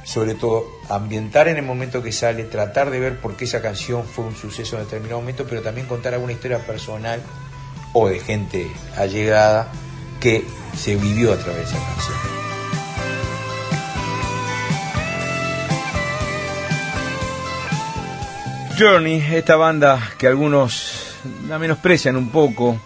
[0.06, 4.06] Sobre todo, ambientar en el momento que sale, tratar de ver por qué esa canción
[4.06, 7.22] fue un suceso en determinado momento, pero también contar alguna historia personal
[7.92, 8.68] o de gente
[8.98, 9.70] allegada
[10.24, 12.18] que se vivió a través de esa canción.
[18.80, 21.18] Journey, esta banda que algunos
[21.50, 22.80] la menosprecian un poco,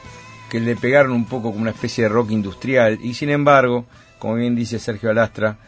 [0.50, 3.86] que le pegaron un poco como una especie de rock industrial, y sin embargo,
[4.18, 5.60] como bien dice Sergio Alastra,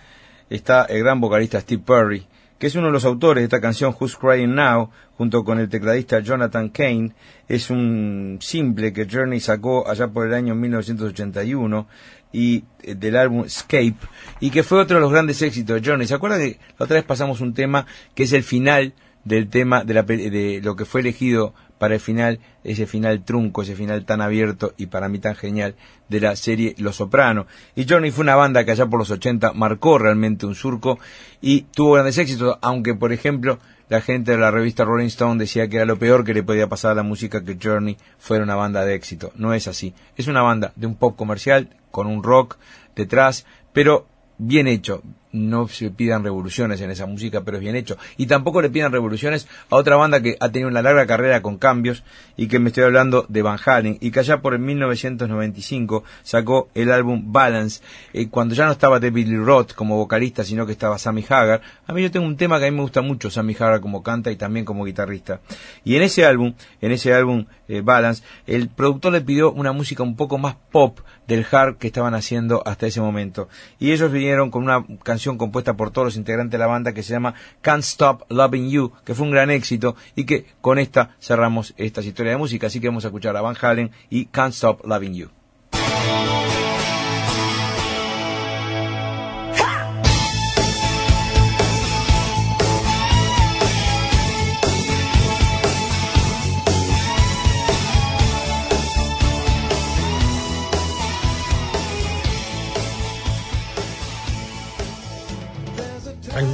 [0.49, 2.25] está el gran vocalista Steve Perry,
[2.59, 5.69] que es uno de los autores de esta canción Who's Crying Now, junto con el
[5.69, 7.13] tecladista Jonathan Kane.
[7.47, 11.87] Es un simple que Journey sacó allá por el año 1981
[12.33, 13.95] y eh, del álbum Escape
[14.41, 16.05] y que fue otro de los grandes éxitos de Journey.
[16.05, 18.93] ¿Se acuerdan que la otra vez pasamos un tema que es el final
[19.23, 23.63] del tema de, la, de lo que fue elegido para el final, ese final trunco,
[23.63, 25.75] ese final tan abierto y para mí tan genial
[26.09, 27.47] de la serie Los Soprano.
[27.75, 30.99] Y Journey fue una banda que allá por los 80 marcó realmente un surco
[31.41, 35.67] y tuvo grandes éxitos, aunque por ejemplo la gente de la revista Rolling Stone decía
[35.67, 38.55] que era lo peor que le podía pasar a la música que Journey fuera una
[38.55, 39.31] banda de éxito.
[39.35, 39.95] No es así.
[40.15, 42.57] Es una banda de un pop comercial con un rock
[42.95, 44.05] detrás, pero
[44.37, 45.01] bien hecho.
[45.31, 47.97] No se pidan revoluciones en esa música, pero es bien hecho.
[48.17, 51.57] Y tampoco le pidan revoluciones a otra banda que ha tenido una larga carrera con
[51.57, 52.03] cambios
[52.35, 56.69] y que me estoy hablando de Van Halen y que allá por el 1995 sacó
[56.73, 57.81] el álbum Balance
[58.13, 61.61] eh, cuando ya no estaba David Lee Roth como vocalista, sino que estaba Sammy Hagar.
[61.85, 64.01] A mí yo tengo un tema que a mí me gusta mucho, Sammy Hagar como
[64.01, 65.41] canta y también como guitarrista.
[65.83, 70.01] Y en ese álbum, en ese álbum eh, Balance, el productor le pidió una música
[70.01, 73.49] un poco más pop del hard que estaban haciendo hasta ese momento.
[73.79, 77.03] Y ellos vinieron con una canción compuesta por todos los integrantes de la banda que
[77.03, 81.15] se llama Can't Stop Loving You, que fue un gran éxito y que con esta
[81.21, 82.67] cerramos esta historia de música.
[82.67, 85.38] Así que vamos a escuchar a Van Halen y Can't Stop Loving You.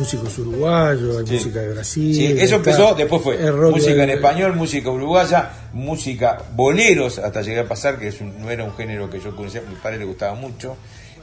[0.06, 2.16] Músicos uruguayos, hay música de Brasil.
[2.16, 7.62] Sí, eso está empezó, después fue música en español, música uruguaya, música boleros, hasta llegué
[7.62, 9.98] a pasar, que es un- no era un género que yo conocía, a mi padre
[10.00, 10.78] le gustaba mucho,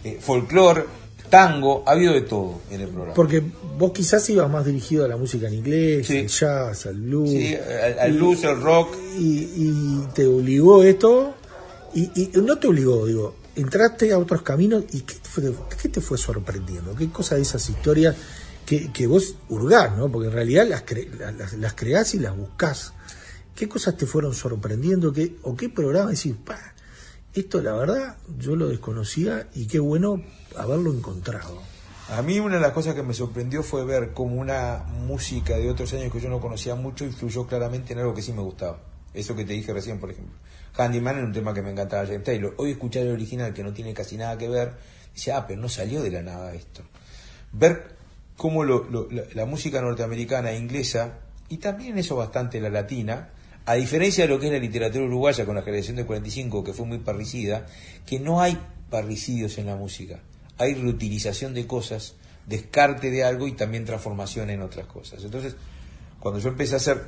[0.04, 0.84] eh, folclore,
[1.30, 3.14] tango, ha habido de todo en el programa.
[3.14, 3.40] Porque
[3.78, 7.30] vos quizás ibas más dirigido a la música en inglés, al jazz, al blues.
[7.30, 8.96] Sí, al- al Y- blues, al rock.
[9.18, 11.34] Y, y te obligó esto,
[11.94, 15.42] y, y no te obligó, digo, entraste a otros caminos y ¿qué te fue,
[15.80, 16.94] qué te fue sorprendiendo?
[16.96, 18.14] ¿Qué cosa de esas historias
[18.66, 20.10] que, que vos hurgás, ¿no?
[20.10, 21.08] Porque en realidad las, cre-
[21.58, 22.92] las, creás y las buscás.
[23.54, 25.12] ¿Qué cosas te fueron sorprendiendo?
[25.12, 26.58] ¿Qué, ¿O qué programa decís, pa,
[27.34, 30.22] esto la verdad yo lo desconocía y qué bueno
[30.56, 31.60] haberlo encontrado?
[32.08, 35.70] A mí una de las cosas que me sorprendió fue ver cómo una música de
[35.70, 38.80] otros años que yo no conocía mucho influyó claramente en algo que sí me gustaba.
[39.14, 40.34] Eso que te dije recién, por ejemplo.
[40.76, 42.54] Handyman era un tema que me encantaba James Taylor.
[42.58, 44.72] Hoy escuchar el original que no tiene casi nada que ver,
[45.14, 46.82] dice, ah, pero no salió de la nada esto.
[47.52, 47.96] Ver
[48.36, 51.18] cómo lo- lo- la, música norteamericana e inglesa
[51.48, 53.28] y también eso bastante la latina,
[53.66, 56.72] a diferencia de lo que es la literatura uruguaya con la generación del 45, que
[56.72, 57.66] fue muy parricida,
[58.06, 58.58] que no hay
[58.90, 60.20] parricidios en la música,
[60.58, 62.14] hay reutilización de cosas,
[62.46, 65.22] descarte de algo y también transformación en otras cosas.
[65.24, 65.54] Entonces,
[66.18, 67.04] cuando yo empecé a hacer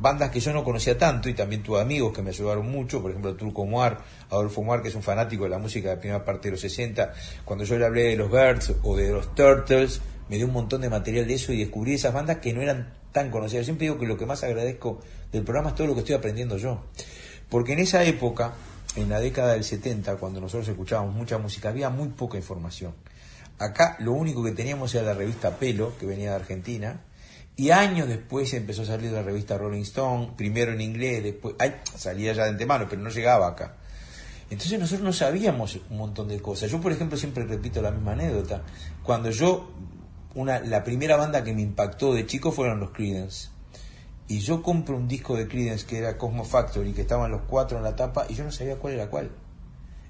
[0.00, 3.10] bandas que yo no conocía tanto y también tuve amigos que me ayudaron mucho, por
[3.12, 3.98] ejemplo Turco Moar,
[4.30, 6.60] Adolfo Moar, que es un fanático de la música de la primera parte de los
[6.60, 7.12] 60,
[7.44, 10.80] cuando yo le hablé de los Birds o de los Turtles, me dio un montón
[10.80, 13.66] de material de eso y descubrí esas bandas que no eran tan conocidas.
[13.66, 15.00] Siempre digo que lo que más agradezco
[15.30, 16.82] del programa es todo lo que estoy aprendiendo yo.
[17.48, 18.54] Porque en esa época,
[18.96, 22.94] en la década del 70, cuando nosotros escuchábamos mucha música, había muy poca información.
[23.58, 27.00] Acá lo único que teníamos era la revista Pelo, que venía de Argentina,
[27.54, 31.74] y años después empezó a salir la revista Rolling Stone, primero en inglés, después ay,
[31.94, 33.76] salía ya de antemano, pero no llegaba acá.
[34.50, 36.70] Entonces nosotros no sabíamos un montón de cosas.
[36.70, 38.62] Yo, por ejemplo, siempre repito la misma anécdota.
[39.02, 39.70] Cuando yo,
[40.34, 43.48] una, la primera banda que me impactó de chico fueron los Creedence.
[44.28, 47.76] Y yo compro un disco de Creedence que era Cosmo Factory, que estaban los cuatro
[47.78, 49.30] en la tapa, y yo no sabía cuál era cuál.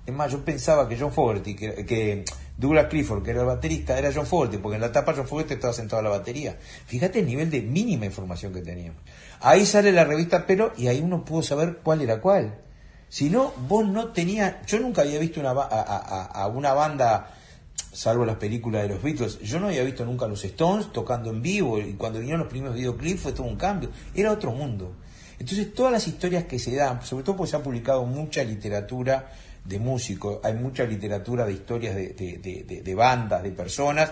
[0.05, 2.25] Es más, yo pensaba que John Fogerty, que,
[2.57, 5.55] Douglas Clifford, que era el baterista, era John Fogerty, porque en la tapa John Fogerty
[5.55, 6.57] estaba sentado a la batería.
[6.87, 9.01] Fíjate el nivel de mínima información que teníamos.
[9.41, 12.59] Ahí sale la revista Pero y ahí uno pudo saber cuál era cuál.
[13.09, 14.65] Si no, vos no tenías.
[14.67, 17.31] Yo nunca había visto una, a, una banda,
[17.93, 21.31] salvo las películas de los Beatles, yo no había visto nunca a los Stones tocando
[21.31, 21.79] en vivo.
[21.79, 23.91] Y cuando vinieron los primeros videoclips fue todo un cambio.
[24.15, 24.95] Era otro mundo.
[25.39, 29.33] Entonces, todas las historias que se dan, sobre todo porque se ha publicado mucha literatura
[29.65, 34.11] de músicos, hay mucha literatura de historias de, de, de, bandas, de personas,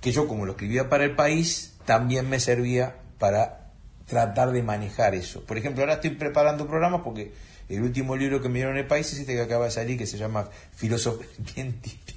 [0.00, 3.70] que yo como lo escribía para el país, también me servía para
[4.06, 5.42] tratar de manejar eso.
[5.42, 7.32] Por ejemplo, ahora estoy preparando programas porque
[7.68, 9.98] el último libro que me dieron en el país es este que acaba de salir,
[9.98, 11.26] que se llama Filosofía,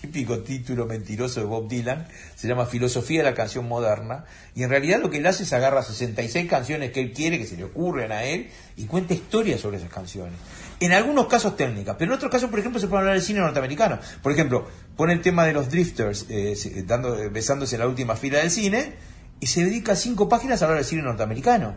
[0.00, 4.24] típico título mentiroso de Bob Dylan, se llama Filosofía de la canción moderna,
[4.54, 7.46] y en realidad lo que él hace es agarra 66 canciones que él quiere, que
[7.46, 10.34] se le ocurren a él, y cuenta historias sobre esas canciones.
[10.80, 13.40] En algunos casos técnicas, pero en otros casos, por ejemplo, se puede hablar del cine
[13.40, 13.98] norteamericano.
[14.22, 14.66] Por ejemplo,
[14.96, 16.54] pone el tema de los drifters eh,
[16.86, 18.94] dando, besándose en la última fila del cine,
[19.40, 21.74] y se dedica cinco páginas a hablar del cine norteamericano.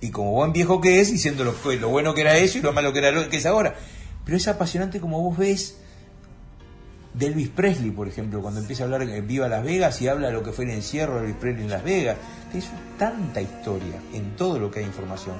[0.00, 2.72] Y como buen viejo que es, diciendo lo, lo bueno que era eso y lo
[2.72, 3.74] malo que era lo que es ahora.
[4.24, 5.78] Pero es apasionante como vos ves
[7.18, 10.32] de Presley, por ejemplo, cuando empieza a hablar en Viva Las Vegas y habla de
[10.32, 12.16] lo que fue el encierro de Elvis Presley en Las Vegas.
[12.54, 15.36] Es tanta historia en todo lo que hay información.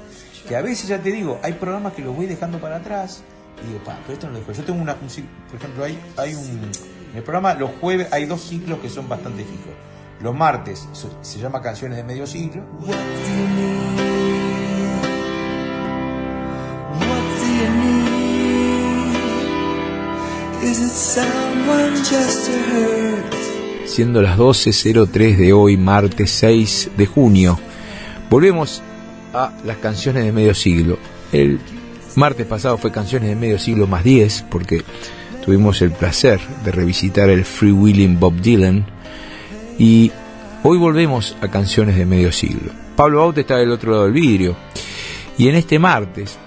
[0.46, 3.22] Que a veces, ya te digo, hay programas que los voy dejando para atrás
[3.62, 4.52] y digo, pa, pero esto no lo dejo.
[4.52, 5.08] Yo tengo una, un,
[5.46, 6.70] por ejemplo, hay, hay un,
[7.10, 9.72] en el programa los jueves hay dos ciclos que son bastante fijos.
[10.20, 10.88] Los martes
[11.22, 12.64] se llama Canciones de Medio Siglo.
[23.84, 27.58] Siendo las 12.03 de hoy, martes 6 de junio,
[28.30, 28.80] volvemos
[29.34, 30.98] a las canciones de medio siglo.
[31.32, 31.58] El
[32.14, 34.82] martes pasado fue canciones de medio siglo más 10, porque
[35.44, 38.86] tuvimos el placer de revisitar el Free Willing Bob Dylan.
[39.78, 40.12] Y
[40.62, 42.72] hoy volvemos a canciones de medio siglo.
[42.96, 44.56] Pablo Baute está del otro lado del vidrio.
[45.36, 46.38] Y en este martes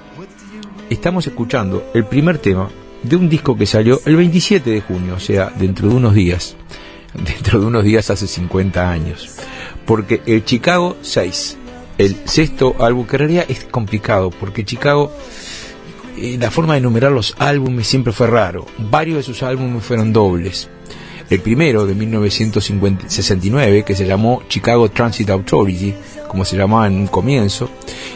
[0.90, 2.70] estamos escuchando el primer tema
[3.04, 6.56] de un disco que salió el 27 de junio, o sea, dentro de unos días,
[7.14, 9.36] dentro de unos días hace 50 años,
[9.86, 11.58] porque el Chicago 6,
[11.98, 15.12] el sexto álbum, que en realidad es complicado, porque Chicago,
[16.18, 20.14] eh, la forma de enumerar los álbumes siempre fue raro, varios de sus álbumes fueron
[20.14, 20.70] dobles.
[21.30, 25.96] El primero de 1969, que se llamó Chicago Transit Authority,
[26.28, 27.70] como se llamaba en un comienzo.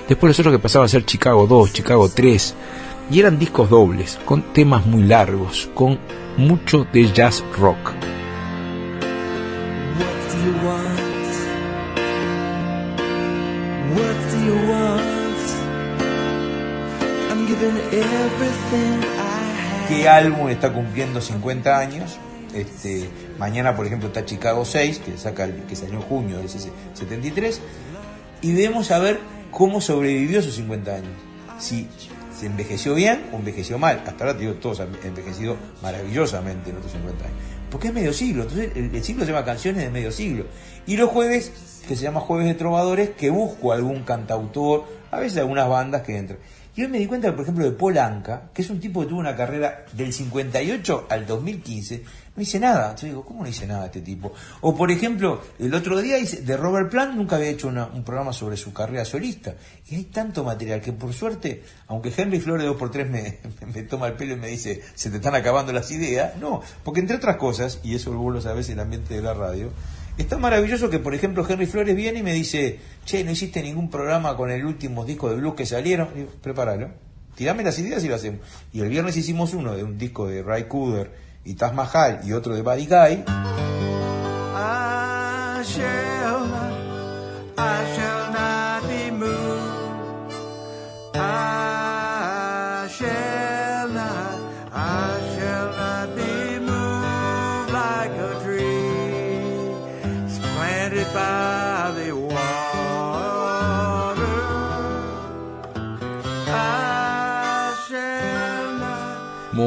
[0.05, 2.55] Después los otros que pasaba a ser Chicago 2, Chicago 3,
[3.09, 5.99] y eran discos dobles, con temas muy largos, con
[6.37, 7.93] mucho de jazz rock.
[19.87, 22.17] ¿Qué álbum está cumpliendo 50 años?
[22.53, 27.61] Este, mañana, por ejemplo, está Chicago 6, que, saca, que salió en junio del 73,
[28.41, 29.19] y debemos saber
[29.51, 31.11] cómo sobrevivió esos 50 años.
[31.59, 31.87] Si
[32.37, 34.03] se envejeció bien o envejeció mal.
[34.05, 37.37] Hasta ahora, digo, todos han envejecido maravillosamente en otros 50 años.
[37.71, 40.45] Porque es medio siglo, entonces el, el, ciclo se llama Canciones de Medio Siglo.
[40.85, 41.51] Y los jueves,
[41.87, 46.17] que se llama Jueves de Trovadores, que busco algún cantautor, a veces algunas bandas que
[46.17, 46.39] entran.
[46.75, 49.07] Y hoy me di cuenta, por ejemplo, de Paul Anka, que es un tipo que
[49.07, 52.03] tuvo una carrera del 58 al 2015,
[52.35, 52.85] no hice nada.
[52.85, 54.33] Entonces digo, ¿cómo no hice nada este tipo?
[54.61, 58.57] O, por ejemplo, el otro día de Robert Plant nunca había hecho un programa sobre
[58.57, 59.55] su carrera solista.
[59.87, 63.39] Y hay tanto material que, por suerte, aunque Henry Flores 2x3 me,
[63.73, 66.99] me, toma el pelo y me dice, se te están acabando las ideas, no, porque
[66.99, 69.71] entre otras cosas, y eso vos lo sabés en el ambiente de la radio,
[70.17, 73.89] Está maravilloso que, por ejemplo, Henry Flores viene y me dice, che, no hiciste ningún
[73.89, 76.07] programa con el último disco de blues que salieron.
[76.15, 76.89] Digo, prepáralo.
[77.35, 78.39] Tirame las ideas y lo hacemos.
[78.71, 81.11] Y el viernes hicimos uno de un disco de Ray Cooder
[81.45, 82.87] y Taz Mahal y otro de Buddy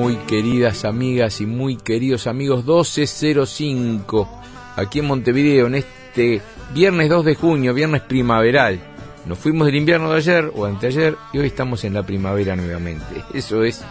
[0.09, 4.27] Muy queridas amigas y muy queridos amigos, 1205,
[4.75, 6.41] aquí en Montevideo, en este
[6.73, 8.81] viernes 2 de junio, viernes primaveral.
[9.27, 13.23] Nos fuimos del invierno de ayer o anteayer y hoy estamos en la primavera nuevamente.
[13.35, 13.85] Eso es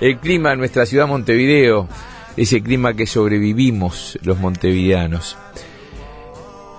[0.00, 1.88] el clima de nuestra ciudad Montevideo,
[2.36, 5.36] ese clima que sobrevivimos los montevideanos.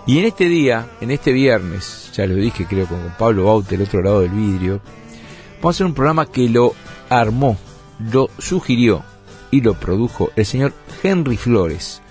[0.08, 3.82] Y en este día, en este viernes, ya lo dije creo con Pablo Baute, el
[3.82, 4.80] otro lado del vidrio,
[5.58, 6.74] vamos a hacer un programa que lo
[7.10, 7.58] armó,
[8.00, 9.04] lo sugirió
[9.52, 10.74] y lo produjo el señor
[11.04, 12.02] Henry Flores,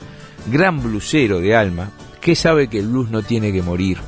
[0.47, 3.99] gran blusero de alma, que sabe que el blues no tiene que morir.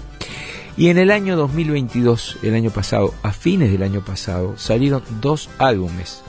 [0.76, 5.48] Y en el año 2022, el año pasado, a fines del año pasado, salieron dos
[5.58, 6.22] álbumes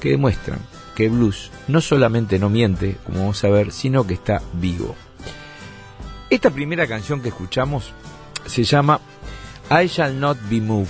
[0.00, 0.60] que demuestran
[0.94, 4.96] que el blues no solamente no miente, como vamos a ver, sino que está vivo.
[6.30, 7.92] Esta primera canción que escuchamos
[8.46, 9.00] se llama
[9.70, 10.88] I Shall Not Be Moved.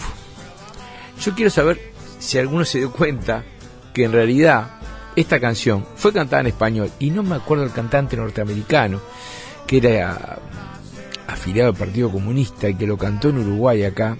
[1.21, 3.45] Yo quiero saber si alguno se dio cuenta
[3.99, 4.69] que en realidad
[5.17, 9.01] esta canción fue cantada en español y no me acuerdo el cantante norteamericano
[9.67, 10.39] que era
[11.27, 14.17] afiliado al Partido Comunista y que lo cantó en Uruguay acá,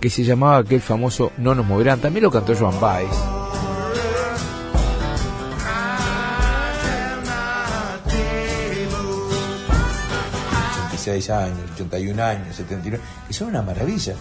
[0.00, 3.10] que se llamaba aquel famoso No nos moverán, también lo cantó Joan Baez.
[10.94, 14.14] 86 años, 81 años, 79, que son una maravilla.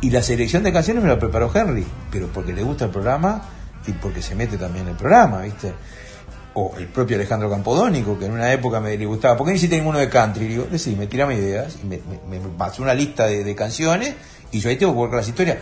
[0.00, 3.57] Y la selección de canciones me la preparó Henry, pero porque le gusta el programa
[3.86, 5.72] y porque se mete también en el programa, ¿viste?
[6.54, 9.36] O el propio Alejandro Campodónico, que en una época me le gustaba.
[9.36, 10.44] ¿Por qué no hiciste ninguno de country?
[10.44, 14.14] Y digo, sí, me tirame ideas y me, me, pasó una lista de, canciones
[14.50, 15.58] y yo ahí tengo que volcar las historias.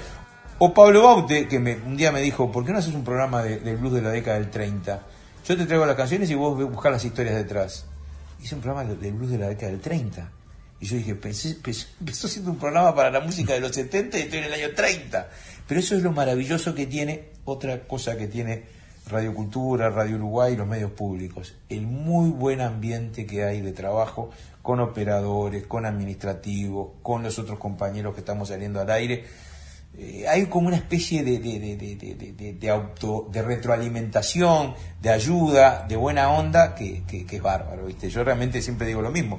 [0.58, 3.42] O Pablo Baute, que me, un día me dijo, ¿por qué no haces un programa
[3.42, 5.02] de, de blues de la década del 30?
[5.46, 7.84] Yo te traigo las canciones y vos buscas las historias detrás.
[8.42, 10.30] Hice un programa del blues de la década del 30.
[10.80, 14.18] Y yo dije, pensé, pensé, empezó siendo un programa para la música de los 70
[14.18, 15.28] y estoy en el año 30.
[15.66, 18.64] Pero eso es lo maravilloso que tiene, otra cosa que tiene
[19.08, 21.54] Radio Cultura, Radio Uruguay y los medios públicos.
[21.68, 24.30] El muy buen ambiente que hay de trabajo
[24.62, 29.24] con operadores, con administrativos, con los otros compañeros que estamos saliendo al aire.
[29.96, 36.74] Eh, hay como una especie de, de, auto, de retroalimentación, de ayuda, de buena onda,
[36.74, 37.86] que, que, que es bárbaro.
[37.86, 38.10] ¿viste?
[38.10, 39.38] Yo realmente siempre digo lo mismo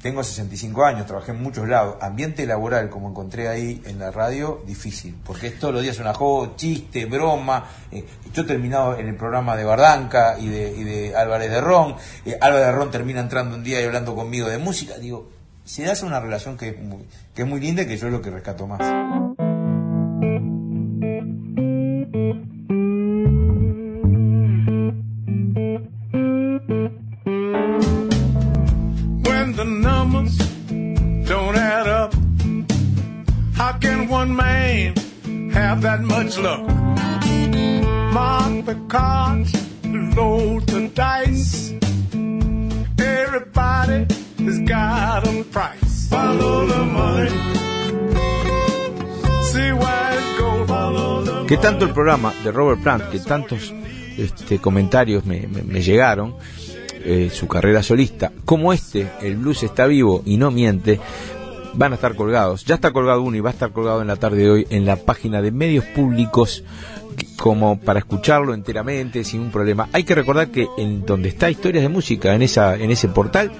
[0.00, 1.96] tengo 65 años, trabajé en muchos lados.
[2.00, 6.14] Ambiente laboral, como encontré ahí en la radio, difícil, porque es todos los días una
[6.14, 7.64] joda, chiste, broma.
[7.90, 11.96] Eh, yo he terminado en el programa de Bardanca y de, Álvarez de Ron.
[12.24, 14.96] Eh, Álvarez de Ron termina entrando un día y hablando conmigo de música.
[14.98, 15.30] Digo,
[15.64, 16.78] se hace una relación que
[17.34, 18.80] que es muy linda y que yo es lo que rescato más.
[35.78, 36.66] Have that much luck.
[38.12, 39.52] Mark the cards,
[39.84, 41.74] load the dice.
[42.98, 44.06] Everybody
[44.44, 46.08] has got a price.
[46.08, 47.30] Follow the money.
[49.44, 50.68] See where it goes.
[50.68, 53.72] Follow the Que tanto el programa de Robert Plant, que tantos
[54.16, 56.34] este, comentarios me, me, me llegaron,
[57.04, 61.00] eh, su carrera solista, como este, el blues está vivo y no miente,
[61.74, 62.64] van a estar colgados.
[62.64, 64.86] Ya está colgado uno y va a estar colgado en la tarde de hoy en
[64.86, 66.64] la página de medios públicos
[67.36, 69.88] como para escucharlo enteramente sin un problema.
[69.92, 73.52] Hay que recordar que en donde está Historias de Música, en, esa, en ese portal,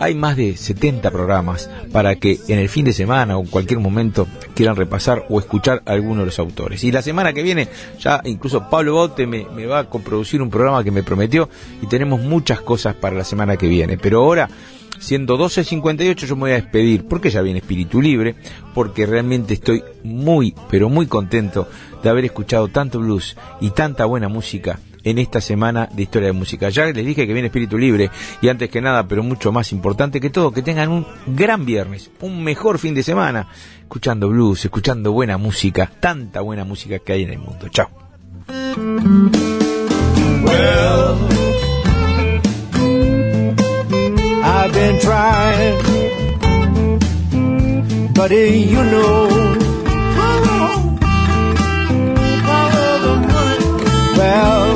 [0.00, 3.80] hay más de 70 programas para que en el fin de semana o en cualquier
[3.80, 6.82] momento quieran repasar o escuchar a alguno de los autores.
[6.82, 7.68] Y la semana que viene
[8.00, 11.50] ya incluso Pablo Bote me, me va a coproducir un programa que me prometió
[11.82, 13.98] y tenemos muchas cosas para la semana que viene.
[13.98, 14.48] Pero ahora
[14.98, 18.36] siendo 12.58 yo me voy a despedir porque ya viene Espíritu Libre,
[18.74, 21.68] porque realmente estoy muy, pero muy contento
[22.02, 26.32] de haber escuchado tanto blues y tanta buena música en esta semana de historia de
[26.32, 26.68] música.
[26.68, 30.20] Ya les dije que viene Espíritu Libre y antes que nada, pero mucho más importante
[30.20, 33.48] que todo, que tengan un gran viernes, un mejor fin de semana,
[33.80, 37.68] escuchando blues, escuchando buena música, tanta buena música que hay en el mundo.
[37.68, 37.88] Chao.
[40.42, 41.16] Well,
[44.42, 45.78] I've been trying,
[48.14, 49.28] but you know.
[54.16, 54.69] Well,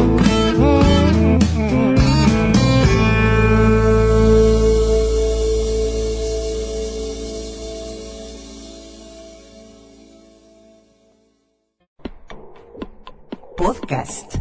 [13.65, 14.35] Podcast.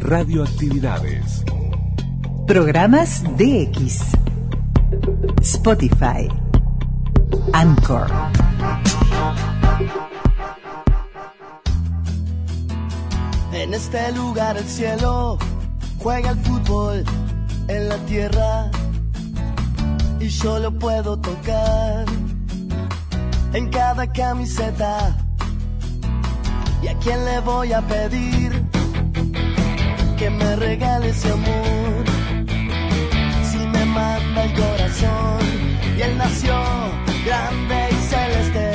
[0.00, 1.44] Radioactividades.
[2.44, 4.02] Programas DX.
[5.42, 6.26] Spotify.
[7.52, 8.10] Anchor.
[13.52, 15.38] En este lugar el cielo
[16.00, 17.04] juega el fútbol
[17.68, 18.72] en la tierra
[20.18, 22.06] y yo lo puedo tocar
[23.52, 25.16] en cada camiseta.
[26.82, 28.53] ¿Y a quién le voy a pedir
[30.16, 32.04] que me regale ese amor?
[33.50, 35.40] Si me manda el corazón
[35.96, 36.54] y él nació
[37.24, 38.72] grande y celeste.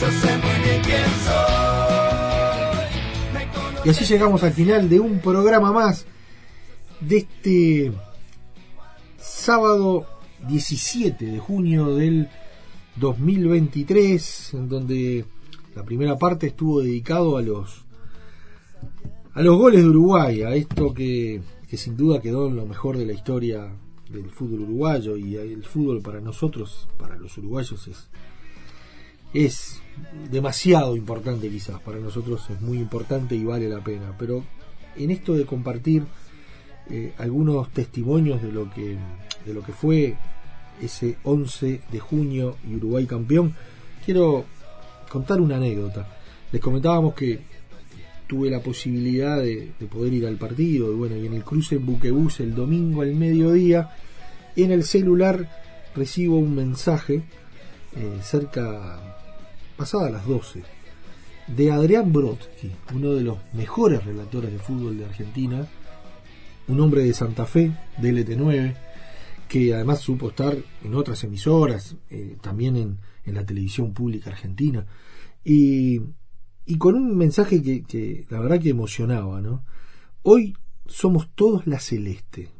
[0.00, 2.56] Yo sé muy bien quién soy.
[3.84, 6.06] Y así llegamos al final de un programa más
[7.00, 7.92] de este
[9.18, 10.06] sábado
[10.46, 12.28] 17 de junio del
[12.96, 15.24] 2023, en donde
[15.74, 17.85] la primera parte estuvo dedicado a los
[19.36, 22.96] a los goles de Uruguay, a esto que, que sin duda quedó en lo mejor
[22.96, 23.70] de la historia
[24.08, 28.08] del fútbol uruguayo y el fútbol para nosotros, para los uruguayos es
[29.34, 29.82] es
[30.30, 34.42] demasiado importante quizás, para nosotros es muy importante y vale la pena, pero
[34.96, 36.04] en esto de compartir
[36.88, 38.96] eh, algunos testimonios de lo que
[39.44, 40.16] de lo que fue
[40.80, 43.54] ese 11 de junio y Uruguay campeón,
[44.02, 44.46] quiero
[45.10, 46.08] contar una anécdota.
[46.52, 47.40] Les comentábamos que
[48.26, 51.76] tuve la posibilidad de, de, poder ir al partido y bueno, y en el cruce
[51.76, 53.90] Buquebus el domingo al mediodía,
[54.56, 55.48] en el celular
[55.94, 57.24] recibo un mensaje
[57.96, 59.00] eh, cerca,
[59.76, 60.62] pasada las 12,
[61.46, 65.66] de Adrián Brodsky, uno de los mejores relatores de fútbol de Argentina,
[66.68, 68.74] un hombre de Santa Fe, de LT9,
[69.48, 74.84] que además supo estar en otras emisoras, eh, también en, en, la televisión pública argentina,
[75.44, 76.00] y,
[76.66, 79.64] y con un mensaje que, que, la verdad que emocionaba, ¿no?
[80.22, 80.56] Hoy
[80.86, 82.50] somos todos la celeste.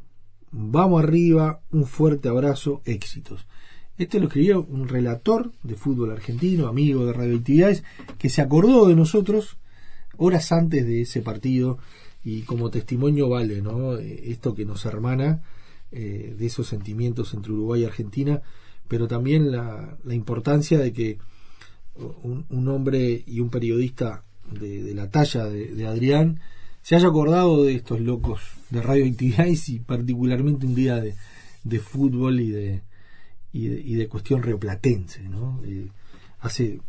[0.52, 3.46] Vamos arriba, un fuerte abrazo, éxitos.
[3.98, 7.82] Este lo escribió un relator de fútbol argentino, amigo de radioactividades,
[8.18, 9.56] que se acordó de nosotros
[10.18, 11.78] horas antes de ese partido
[12.22, 13.96] y como testimonio vale, ¿no?
[13.96, 15.42] Esto que nos hermana
[15.92, 18.42] eh, de esos sentimientos entre Uruguay y Argentina,
[18.86, 21.18] pero también la, la importancia de que
[22.22, 26.40] un, un, hombre y un periodista de, de la talla de, de, Adrián
[26.82, 28.40] se haya acordado de estos locos
[28.70, 31.14] de radioactividades y particularmente un día de,
[31.64, 32.82] de fútbol y de,
[33.52, 35.22] y de, y de cuestión rioplatense.
[35.28, 35.60] ¿no?
[35.64, 35.88] Eh,
[36.40, 36.80] hace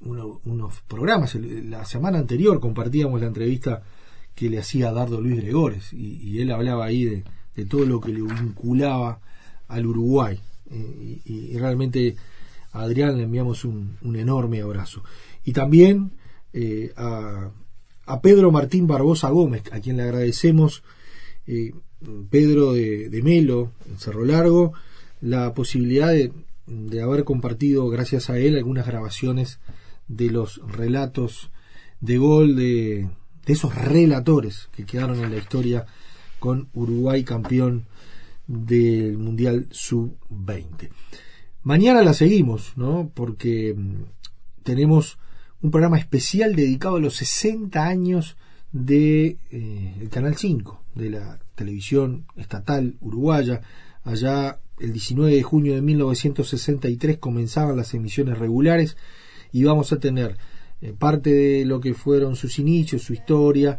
[0.00, 3.82] uno, unos programas, la semana anterior compartíamos la entrevista
[4.34, 7.24] que le hacía Dardo Luis Gregores y, él hablaba ahí de,
[7.66, 9.20] todo lo que le vinculaba
[9.68, 10.40] al Uruguay.
[10.70, 12.16] Eh, y, realmente
[12.72, 15.02] Adrián le enviamos un, enorme abrazo.
[15.44, 16.12] Y también
[16.52, 17.50] eh, a,
[18.22, 20.82] Pedro Martín Barbosa Gómez, a quien le agradecemos,
[21.46, 21.72] eh,
[22.30, 24.72] Pedro de, Melo, en Cerro Largo,
[25.20, 26.32] la posibilidad de,
[26.66, 29.60] de haber compartido, gracias a él, algunas grabaciones
[30.08, 31.50] de los relatos
[32.00, 33.08] de gol de,
[33.46, 35.86] de esos relatores que quedaron en la historia
[36.38, 37.86] con Uruguay campeón
[38.46, 40.90] del Mundial Sub-20.
[41.62, 43.10] Mañana la seguimos, ¿no?
[43.12, 43.76] Porque
[44.62, 45.18] tenemos
[45.60, 48.38] un programa especial dedicado a los 60 años
[48.72, 53.60] de eh, Canal 5, de la televisión estatal uruguaya.
[54.04, 58.96] Allá el 19 de junio de 1963 comenzaban las emisiones regulares
[59.52, 60.38] y vamos a tener
[60.80, 63.78] eh, parte de lo que fueron sus inicios, su historia,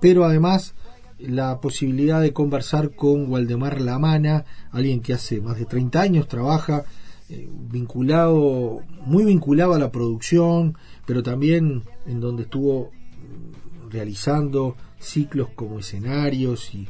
[0.00, 0.76] pero además
[1.18, 6.84] la posibilidad de conversar con Waldemar Lamana, alguien que hace más de 30 años trabaja
[7.30, 15.48] eh, vinculado, muy vinculado a la producción, pero también en donde estuvo mm, realizando ciclos
[15.54, 16.88] como escenarios y,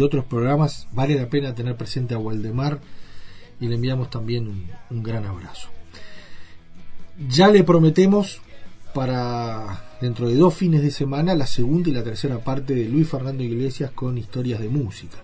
[0.00, 0.86] otros programas.
[0.92, 2.80] Vale la pena tener presente a Waldemar
[3.60, 5.68] y le enviamos también un gran abrazo.
[7.28, 8.40] Ya le prometemos
[8.94, 13.08] para dentro de dos fines de semana la segunda y la tercera parte de Luis
[13.08, 15.18] Fernando Iglesias con historias de música.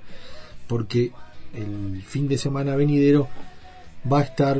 [0.67, 1.13] Porque
[1.55, 3.29] el fin de semana venidero
[4.11, 4.59] va a estar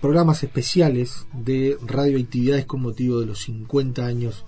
[0.00, 4.44] programas especiales de radioactividades con motivo de los 50 años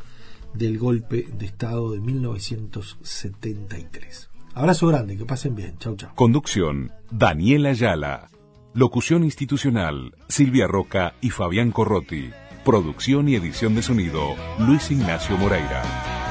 [0.55, 4.30] del golpe de Estado de 1973.
[4.55, 5.78] Abrazo grande, que pasen bien.
[5.78, 6.14] Chau, chau.
[6.14, 8.28] Conducción, Daniela Ayala.
[8.74, 12.28] Locución institucional, Silvia Roca y Fabián Corrotti.
[12.64, 16.28] Producción y edición de sonido, Luis Ignacio Moreira.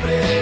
[0.00, 0.37] siempre.